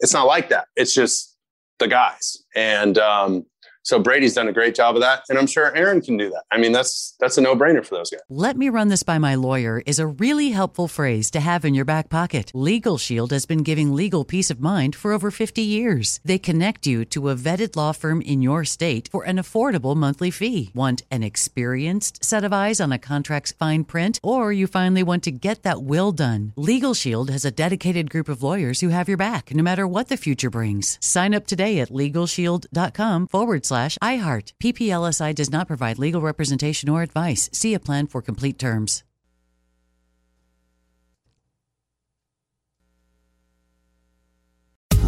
[0.00, 0.66] It's not like that.
[0.76, 1.36] It's just
[1.78, 2.38] the guys.
[2.54, 3.46] And um,
[3.82, 6.44] so Brady's done a great job of that, and I'm sure Aaron can do that.
[6.50, 8.20] I mean, that's that's a no-brainer for those guys.
[8.28, 11.74] Let me run this by my lawyer is a really helpful phrase to have in
[11.74, 12.50] your back pocket.
[12.54, 16.20] Legal Shield has been giving legal peace of mind for over 50 years.
[16.24, 20.30] They connect you to a vetted law firm in your state for an affordable monthly
[20.30, 20.70] fee.
[20.74, 25.22] Want an experienced set of eyes on a contract's fine print, or you finally want
[25.24, 26.52] to get that will done?
[26.56, 30.08] Legal Shield has a dedicated group of lawyers who have your back, no matter what
[30.08, 30.98] the future brings.
[31.00, 34.52] Sign up today at LegalShield.com forward slash iHeart.
[34.62, 37.48] PPLSI does not provide legal representation or advice.
[37.52, 39.04] See a plan for complete terms.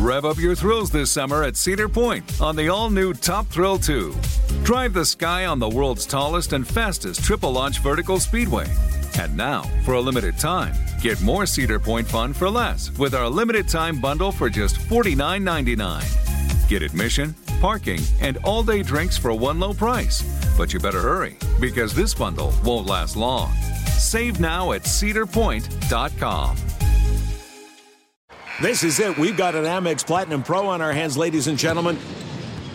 [0.02, 3.78] Rev up your thrills this summer at Cedar Point on the all new Top Thrill
[3.78, 4.12] 2.
[4.64, 8.66] Drive the sky on the world's tallest and fastest triple launch vertical speedway.
[9.20, 13.28] And now, for a limited time, get more Cedar Point fun for less with our
[13.28, 16.31] limited time bundle for just $49.99.
[16.72, 20.22] Get admission, parking, and all day drinks for one low price.
[20.56, 23.52] But you better hurry because this bundle won't last long.
[23.98, 26.56] Save now at cedarpoint.com.
[28.62, 29.18] This is it.
[29.18, 31.98] We've got an Amex Platinum Pro on our hands, ladies and gentlemen.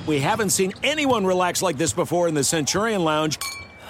[0.05, 3.39] We haven't seen anyone relax like this before in the Centurion Lounge.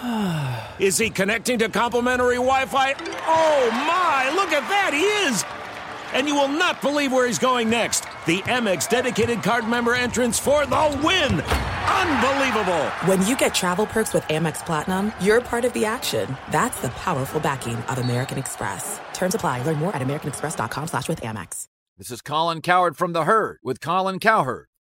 [0.80, 2.94] Is he connecting to complimentary Wi Fi?
[3.28, 5.67] Oh my, look at that, he is!
[6.14, 8.02] And you will not believe where he's going next.
[8.26, 11.42] The Amex dedicated card member entrance for the win!
[11.42, 12.86] Unbelievable!
[13.06, 16.36] When you get travel perks with Amex Platinum, you're part of the action.
[16.52, 19.00] That's the powerful backing of American Express.
[19.14, 19.64] Terms apply.
[19.64, 21.66] Learn more at americanexpress.com slash with Amex.
[21.98, 24.68] This is Colin Cowherd from The Herd with Colin Cowherd.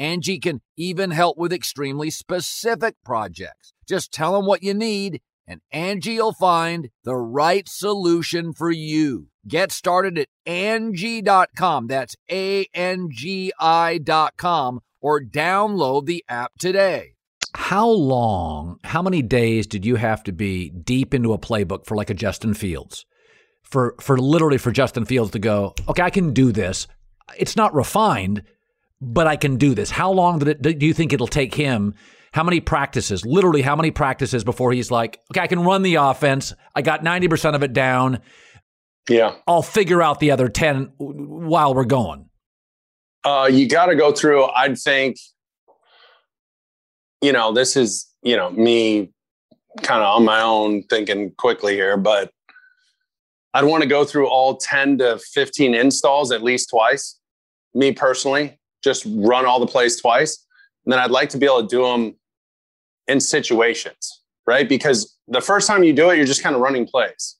[0.00, 3.74] Angie can even help with extremely specific projects.
[3.86, 9.26] Just tell them what you need and Angie'll find the right solution for you.
[9.46, 11.88] Get started at Angie.com.
[11.88, 17.16] That's A N G I.com or download the app today.
[17.54, 21.96] How long, how many days did you have to be deep into a playbook for
[21.96, 23.04] like a Justin Fields?
[23.62, 26.86] For for literally for Justin Fields to go, okay, I can do this.
[27.36, 28.42] It's not refined,
[29.00, 29.90] but I can do this.
[29.90, 31.94] How long did it, do you think it'll take him?
[32.32, 35.96] How many practices, literally, how many practices before he's like, okay, I can run the
[35.96, 36.54] offense.
[36.74, 38.20] I got 90% of it down.
[39.08, 39.34] Yeah.
[39.46, 42.26] I'll figure out the other 10 while we're going.
[43.24, 45.16] Uh, you got to go through, I'd think,
[47.20, 49.12] you know, this is, you know, me
[49.82, 52.30] kind of on my own thinking quickly here, but
[53.52, 57.18] I'd want to go through all 10 to 15 installs at least twice,
[57.74, 60.46] me personally just run all the plays twice.
[60.84, 62.16] And then I'd like to be able to do them
[63.08, 64.68] in situations, right?
[64.68, 67.36] Because the first time you do it, you're just kind of running plays.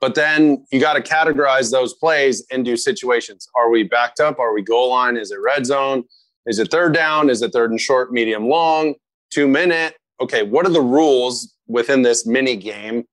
[0.00, 3.46] But then you got to categorize those plays into situations.
[3.54, 4.38] Are we backed up?
[4.40, 5.16] Are we goal line?
[5.16, 6.04] Is it red zone?
[6.46, 7.30] Is it third down?
[7.30, 8.94] Is it third and short, medium, long,
[9.30, 9.94] two minute?
[10.20, 13.04] Okay, what are the rules within this mini game?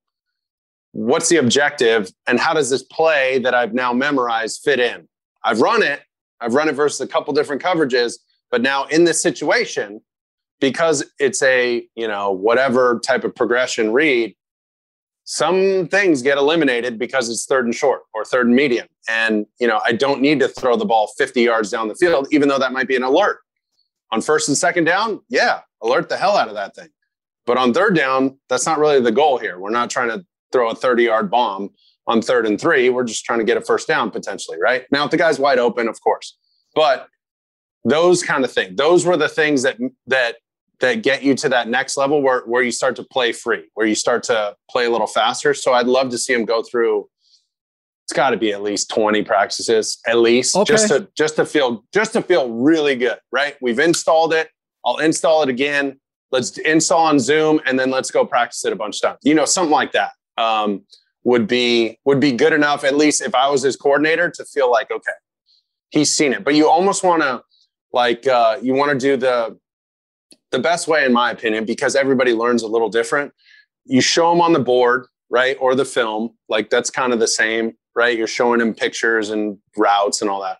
[0.92, 2.12] What's the objective?
[2.26, 5.08] And how does this play that I've now memorized fit in?
[5.44, 6.02] I've run it,
[6.42, 8.16] I've run it versus a couple different coverages,
[8.52, 10.02] but now in this situation,
[10.60, 14.36] because it's a, you know, whatever type of progression read,
[15.24, 18.88] some things get eliminated because it's third and short or third and medium.
[19.08, 22.28] And, you know, I don't need to throw the ball 50 yards down the field,
[22.32, 23.40] even though that might be an alert.
[24.12, 26.90] On first and second down, yeah, alert the hell out of that thing.
[27.46, 29.60] But on third down, that's not really the goal here.
[29.60, 31.70] We're not trying to throw a 30 yard bomb
[32.10, 32.90] on third and three.
[32.90, 34.86] We're just trying to get a first down potentially, right?
[34.92, 36.38] Now, if the guy's wide open, of course.
[36.76, 37.08] But
[37.86, 40.36] those kind of things, those were the things that, that
[40.80, 43.86] that get you to that next level where, where you start to play free, where
[43.86, 45.54] you start to play a little faster.
[45.54, 47.10] So I'd love to see him go through.
[48.06, 50.74] It's got to be at least 20 practices, at least okay.
[50.74, 53.56] just to just to feel just to feel really good, right?
[53.62, 54.50] We've installed it.
[54.86, 56.00] I'll install it again.
[56.32, 59.20] Let's install on Zoom and then let's go practice it a bunch of times.
[59.24, 60.84] You know, something like that um,
[61.24, 62.84] would be would be good enough.
[62.84, 65.12] At least if I was his coordinator to feel like okay,
[65.90, 66.44] he's seen it.
[66.44, 67.44] But you almost want to
[67.92, 69.58] like uh, you want to do the
[70.52, 73.34] the best way, in my opinion, because everybody learns a little different.
[73.86, 77.28] You show them on the board, right, or the film, like that's kind of the
[77.28, 78.18] same, right?
[78.18, 80.58] You're showing them pictures and routes and all that.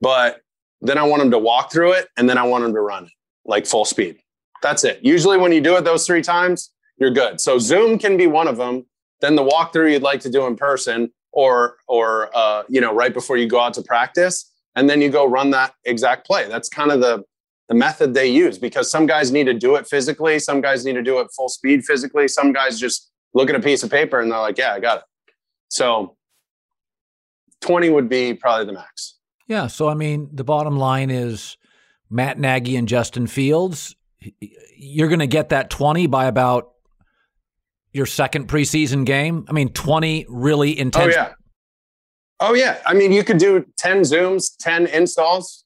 [0.00, 0.42] But
[0.82, 3.04] then I want them to walk through it, and then I want them to run
[3.04, 3.12] it
[3.44, 4.18] like full speed.
[4.62, 5.00] That's it.
[5.02, 7.40] Usually, when you do it those three times, you're good.
[7.40, 8.86] So Zoom can be one of them.
[9.20, 13.12] Then the walkthrough you'd like to do in person, or or uh, you know right
[13.12, 16.48] before you go out to practice, and then you go run that exact play.
[16.48, 17.24] That's kind of the
[17.68, 20.94] the method they use because some guys need to do it physically, some guys need
[20.94, 24.20] to do it full speed physically, some guys just look at a piece of paper
[24.20, 25.04] and they're like, "Yeah, I got it."
[25.68, 26.16] So
[27.62, 29.14] 20 would be probably the max.
[29.48, 31.56] Yeah, so I mean, the bottom line is
[32.10, 33.94] Matt Nagy and Justin Fields,
[34.76, 36.72] you're going to get that 20 by about
[37.96, 39.46] your second preseason game.
[39.48, 41.14] I mean, 20 really intense.
[41.14, 41.32] Oh yeah.
[42.40, 42.78] Oh yeah.
[42.84, 45.64] I mean, you could do 10 zooms, 10 installs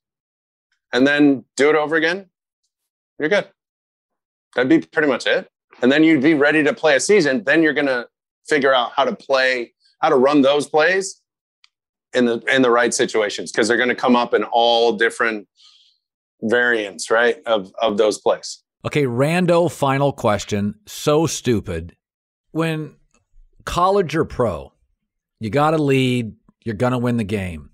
[0.92, 2.26] and then do it over again,
[3.18, 3.48] you're good.
[4.54, 5.48] That'd be pretty much it.
[5.82, 7.44] And then you'd be ready to play a season.
[7.44, 8.06] Then you're going to
[8.48, 11.20] figure out how to play, how to run those plays
[12.12, 15.46] in the in the right situations because they're going to come up in all different
[16.42, 18.62] variants, right, of of those plays.
[18.84, 20.74] Okay, rando final question.
[20.86, 21.94] So stupid.
[22.52, 22.96] When
[23.64, 24.72] college or pro,
[25.38, 26.34] you got to lead,
[26.64, 27.70] you're going to win the game.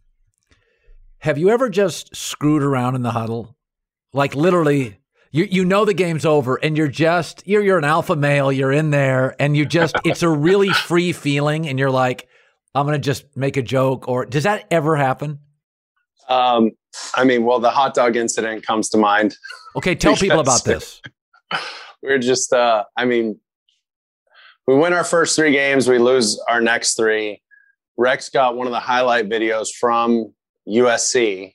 [1.19, 3.57] Have you ever just screwed around in the huddle?
[4.13, 4.99] Like literally,
[5.33, 8.73] you you know the game's over and you're just you're you're an alpha male, you're
[8.73, 12.29] in there and you just it's a really free feeling and you're like
[12.75, 15.41] I'm going to just make a joke or does that ever happen?
[16.29, 16.71] Um
[17.15, 19.37] I mean, well the hot dog incident comes to mind.
[19.77, 21.03] Okay, tell people about this.
[22.03, 23.39] We're just uh I mean
[24.67, 27.41] we win our first 3 games, we lose our next 3.
[27.97, 30.33] Rex got one of the highlight videos from
[30.69, 31.55] USC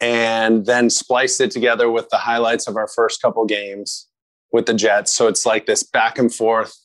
[0.00, 4.08] and then spliced it together with the highlights of our first couple games
[4.52, 5.14] with the Jets.
[5.14, 6.76] So it's like this back and forth,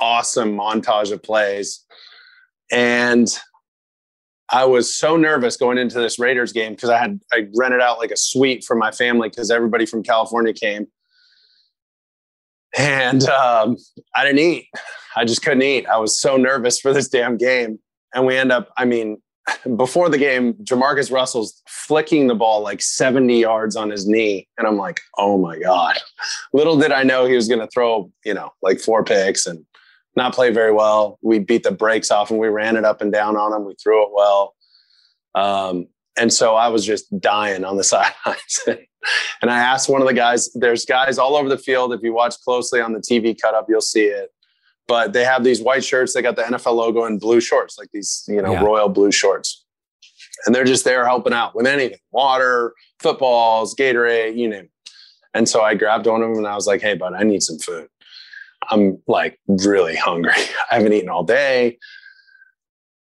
[0.00, 1.84] awesome montage of plays.
[2.72, 3.28] And
[4.50, 7.98] I was so nervous going into this Raiders game because I had I rented out
[7.98, 10.86] like a suite for my family because everybody from California came.
[12.78, 13.76] And um,
[14.16, 14.68] I didn't eat.
[15.16, 15.86] I just couldn't eat.
[15.86, 17.78] I was so nervous for this damn game.
[18.14, 19.20] And we end up, I mean,
[19.76, 24.48] before the game, JaMarcus Russell's flicking the ball like 70 yards on his knee.
[24.58, 25.98] And I'm like, oh my God.
[26.52, 29.64] Little did I know he was going to throw, you know, like four picks and
[30.16, 31.18] not play very well.
[31.22, 33.66] We beat the brakes off and we ran it up and down on him.
[33.66, 34.54] We threw it well.
[35.34, 38.60] Um, and so I was just dying on the sidelines.
[38.66, 41.92] and I asked one of the guys, there's guys all over the field.
[41.92, 44.30] If you watch closely on the TV cut up, you'll see it
[44.86, 46.12] but they have these white shirts.
[46.12, 48.62] They got the NFL logo and blue shorts, like these, you know, yeah.
[48.62, 49.64] royal blue shorts.
[50.46, 54.70] And they're just there helping out with anything water, footballs, Gatorade, you name it.
[55.32, 57.42] And so I grabbed one of them and I was like, hey, bud, I need
[57.42, 57.88] some food.
[58.70, 60.32] I'm like really hungry.
[60.70, 61.78] I haven't eaten all day.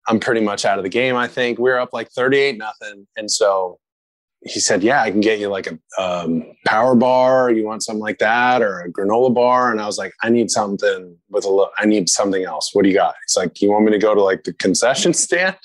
[0.07, 1.59] I'm pretty much out of the game, I think.
[1.59, 3.07] We are up like 38 nothing.
[3.17, 3.79] And so
[4.41, 7.51] he said, "Yeah, I can get you like a um, power bar.
[7.51, 10.51] You want something like that, or a granola bar?" And I was like, "I need
[10.51, 11.71] something with a little.
[11.77, 12.69] I need something else.
[12.73, 15.13] What do you got?" He's like, "You want me to go to like the concession
[15.25, 15.57] stand?"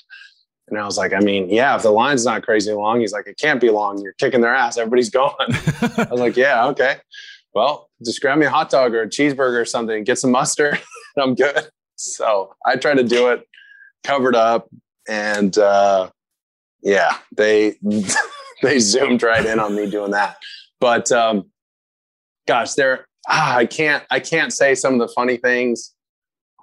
[0.67, 3.27] And I was like, "I mean, yeah, if the line's not crazy long." He's like,
[3.27, 3.99] "It can't be long.
[3.99, 4.77] You're kicking their ass.
[4.77, 5.35] Everybody's gone.
[5.39, 6.97] I was like, "Yeah, okay.
[7.53, 10.03] Well, just grab me a hot dog or a cheeseburger or something.
[10.03, 10.73] Get some mustard,
[11.15, 13.47] and I'm good." So I tried to do it,
[14.03, 14.69] covered up,
[15.07, 16.09] and uh,
[16.81, 17.75] yeah, they.
[18.63, 20.37] they zoomed right in on me doing that.
[20.79, 21.51] But um,
[22.47, 25.93] gosh, there ah, I can't I can't say some of the funny things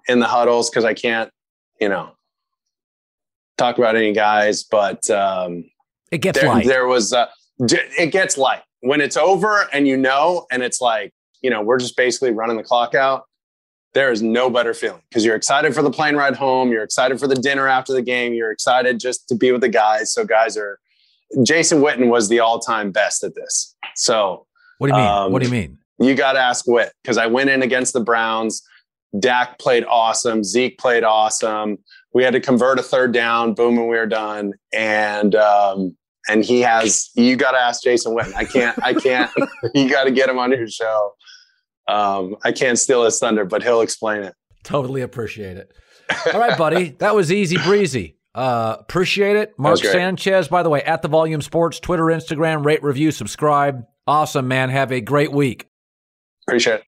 [0.08, 1.30] in the huddles because I can't,
[1.80, 2.10] you know,
[3.58, 4.64] talk about any guys.
[4.64, 5.64] But um,
[6.10, 6.66] it gets there, light.
[6.66, 7.26] There was uh,
[7.60, 11.12] it gets light when it's over and you know, and it's like
[11.42, 13.24] you know we're just basically running the clock out.
[13.94, 16.70] There is no better feeling because you're excited for the plane ride home.
[16.70, 18.34] You're excited for the dinner after the game.
[18.34, 20.12] You're excited just to be with the guys.
[20.12, 20.78] So guys are,
[21.42, 23.74] Jason Witten was the all time best at this.
[23.96, 24.46] So
[24.78, 25.08] what do you mean?
[25.08, 25.78] Um, what do you mean?
[25.98, 28.62] You got to ask Witt because I went in against the Browns.
[29.18, 30.44] Dak played awesome.
[30.44, 31.78] Zeke played awesome.
[32.14, 33.54] We had to convert a third down.
[33.54, 34.54] Boom, and we were done.
[34.72, 35.96] And um,
[36.28, 37.10] and he has.
[37.14, 38.34] You got to ask Jason Witten.
[38.34, 38.78] I can't.
[38.82, 39.30] I can't.
[39.74, 41.12] you got to get him on your show.
[41.90, 44.34] Um, I can't steal his thunder, but he'll explain it.
[44.62, 45.72] Totally appreciate it.
[46.32, 46.90] All right, buddy.
[46.98, 48.16] That was easy breezy.
[48.34, 49.58] Uh, appreciate it.
[49.58, 53.84] Mark Sanchez, by the way, at the Volume Sports, Twitter, Instagram, rate, review, subscribe.
[54.06, 54.70] Awesome, man.
[54.70, 55.68] Have a great week.
[56.46, 56.84] Appreciate it.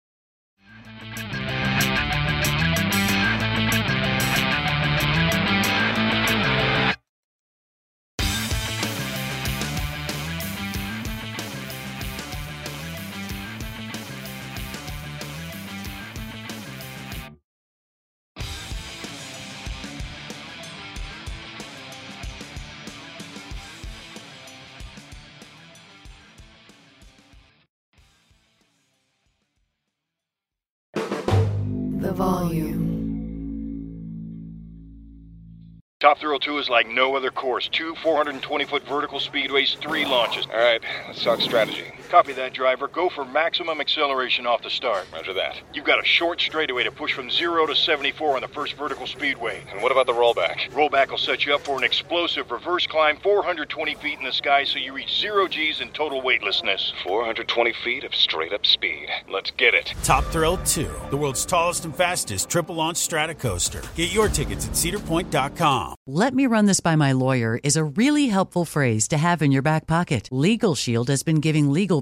[36.22, 37.68] Top Thrill 2 is like no other course.
[37.68, 40.46] Two 420 foot vertical speedways, three launches.
[40.46, 41.92] All right, let's talk strategy.
[42.12, 42.88] Copy that, driver.
[42.88, 45.06] Go for maximum acceleration off the start.
[45.14, 45.58] Roger that.
[45.72, 49.06] You've got a short straightaway to push from 0 to 74 on the first vertical
[49.06, 49.64] speedway.
[49.72, 50.70] And what about the rollback?
[50.72, 54.62] Rollback will set you up for an explosive reverse climb 420 feet in the sky
[54.64, 56.92] so you reach 0 G's in total weightlessness.
[57.02, 59.08] 420 feet of straight up speed.
[59.30, 59.94] Let's get it.
[60.04, 63.80] Top Thrill 2, the world's tallest and fastest triple launch strata coaster.
[63.94, 65.94] Get your tickets at cedarpoint.com.
[66.06, 69.50] Let me run this by my lawyer is a really helpful phrase to have in
[69.50, 70.28] your back pocket.
[70.30, 72.01] Legal Shield has been giving legal